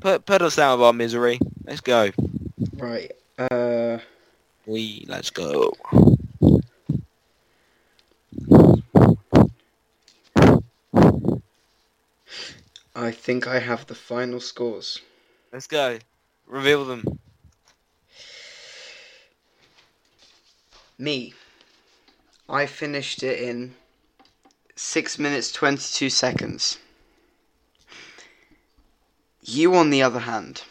put 0.00 0.26
put 0.26 0.42
us 0.42 0.58
out 0.58 0.74
of 0.74 0.82
our 0.82 0.92
misery. 0.92 1.38
Let's 1.64 1.80
go. 1.80 2.10
Right. 2.76 3.12
Uh. 3.38 3.98
We 4.66 5.04
let's 5.08 5.30
go. 5.30 5.72
I 12.94 13.10
think 13.10 13.46
I 13.46 13.58
have 13.58 13.86
the 13.86 13.94
final 13.94 14.40
scores. 14.40 15.00
Let's 15.52 15.66
go. 15.66 15.98
Reveal 16.46 16.84
them. 16.84 17.18
Me. 20.98 21.34
I 22.48 22.66
finished 22.66 23.22
it 23.22 23.40
in 23.40 23.74
six 24.76 25.18
minutes 25.18 25.52
twenty-two 25.52 26.08
seconds. 26.10 26.78
You, 29.42 29.74
on 29.74 29.90
the 29.90 30.02
other 30.02 30.20
hand. 30.20 30.62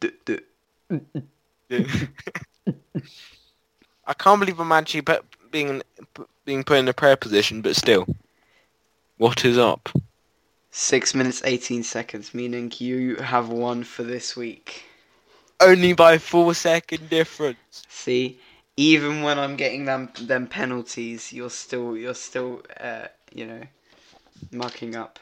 D- 0.00 0.12
d- 0.24 0.40
I 4.06 4.14
can't 4.14 4.40
believe 4.40 4.58
I'm 4.58 4.72
actually 4.72 5.02
put, 5.02 5.24
being 5.50 5.82
being 6.44 6.64
put 6.64 6.78
in 6.78 6.88
a 6.88 6.92
prayer 6.92 7.16
position, 7.16 7.60
but 7.62 7.76
still. 7.76 8.06
What 9.18 9.44
is 9.44 9.58
up? 9.58 9.88
Six 10.70 11.14
minutes 11.14 11.42
eighteen 11.44 11.82
seconds, 11.82 12.32
meaning 12.34 12.72
you 12.78 13.16
have 13.16 13.48
won 13.48 13.84
for 13.84 14.02
this 14.02 14.36
week. 14.36 14.84
Only 15.60 15.92
by 15.92 16.18
four 16.18 16.54
second 16.54 17.10
difference. 17.10 17.84
See, 17.88 18.38
even 18.76 19.22
when 19.22 19.38
I'm 19.38 19.56
getting 19.56 19.84
them 19.84 20.10
them 20.20 20.46
penalties, 20.46 21.32
you're 21.32 21.50
still 21.50 21.96
you're 21.96 22.14
still 22.14 22.62
uh, 22.78 23.08
you 23.32 23.46
know 23.46 23.62
mucking 24.52 24.96
up. 24.96 25.18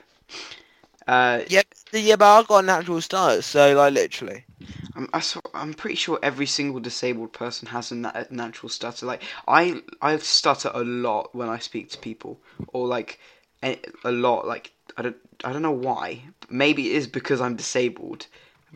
Uh, 1.07 1.41
Yep, 1.49 1.67
yeah, 1.93 2.17
but 2.17 2.27
I've 2.39 2.47
got 2.47 2.65
natural 2.65 3.01
start, 3.01 3.43
so 3.43 3.75
like 3.75 3.95
literally. 3.95 4.45
I'm 4.95 5.09
I 5.13 5.23
I'm 5.55 5.75
pretty 5.75 5.97
sure 5.97 6.19
every 6.23 6.47
single 6.47 6.81
disabled 6.81 7.33
person 7.33 7.69
has 7.69 7.91
a, 7.93 7.95
na- 7.95 8.25
natural 8.31 8.69
stutter. 8.69 9.07
Like 9.07 9.23
I 9.47 9.83
I 10.03 10.17
stutter 10.19 10.71
a 10.75 10.85
lot 10.85 11.35
when 11.35 11.49
I 11.49 11.59
speak 11.59 11.91
to 11.91 11.99
people, 11.99 12.41
or 12.69 12.87
like 12.87 13.19
a, 13.63 13.79
a 14.05 14.13
lot. 14.13 14.47
Like 14.47 14.73
I 14.97 15.03
don't 15.03 15.17
I 15.45 15.53
don't 15.53 15.63
know 15.63 15.71
why. 15.71 16.23
Maybe 16.51 16.91
it 16.91 16.97
is 16.97 17.07
because 17.07 17.41
I'm 17.41 17.57
disabled, 17.57 18.27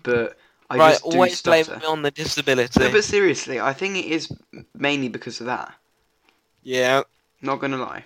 but 0.02 0.36
I 0.70 0.78
right, 0.78 0.92
just 0.92 1.08
do 1.08 1.08
always 1.08 1.40
blame 1.42 1.64
stutter. 1.64 1.80
me 1.80 1.86
on 1.86 2.02
the 2.02 2.10
disability. 2.10 2.80
No, 2.80 2.90
but 2.90 3.04
seriously, 3.04 3.60
I 3.60 3.72
think 3.72 3.96
it 3.96 4.06
is 4.06 4.32
mainly 4.74 5.08
because 5.08 5.40
of 5.40 5.46
that. 5.46 5.74
yeah, 6.62 7.02
Not 7.42 7.60
gonna 7.60 7.76
lie. 7.78 8.04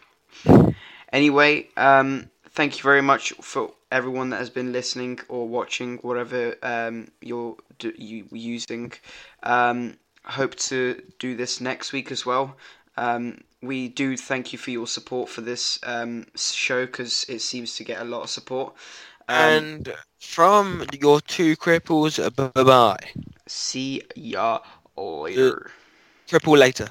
Anyway, 1.12 1.68
um, 1.76 2.30
thank 2.50 2.76
you 2.76 2.82
very 2.82 3.02
much 3.02 3.32
for 3.40 3.72
everyone 3.90 4.30
that 4.30 4.38
has 4.38 4.50
been 4.50 4.72
listening 4.72 5.20
or 5.28 5.48
watching, 5.48 5.98
whatever 5.98 6.54
um, 6.62 7.08
you're 7.20 7.56
d- 7.78 7.94
you 7.96 8.26
using. 8.30 8.92
Um, 9.42 9.96
hope 10.24 10.54
to 10.56 11.02
do 11.18 11.36
this 11.36 11.60
next 11.60 11.92
week 11.92 12.10
as 12.10 12.26
well. 12.26 12.56
Um, 12.96 13.40
we 13.62 13.88
do 13.88 14.16
thank 14.16 14.52
you 14.52 14.58
for 14.58 14.70
your 14.70 14.86
support 14.86 15.28
for 15.28 15.40
this 15.40 15.78
um, 15.82 16.26
show 16.36 16.86
because 16.86 17.24
it 17.28 17.40
seems 17.40 17.76
to 17.76 17.84
get 17.84 18.00
a 18.00 18.04
lot 18.04 18.22
of 18.22 18.30
support. 18.30 18.74
Um, 19.28 19.36
and 19.36 19.94
from 20.20 20.84
your 21.00 21.20
two 21.20 21.56
cripples, 21.56 22.18
bye 22.36 22.62
bye. 22.62 22.96
see 23.46 24.02
ya 24.14 24.60
later. 24.96 25.70
Cripple 26.28 26.58
later. 26.58 26.88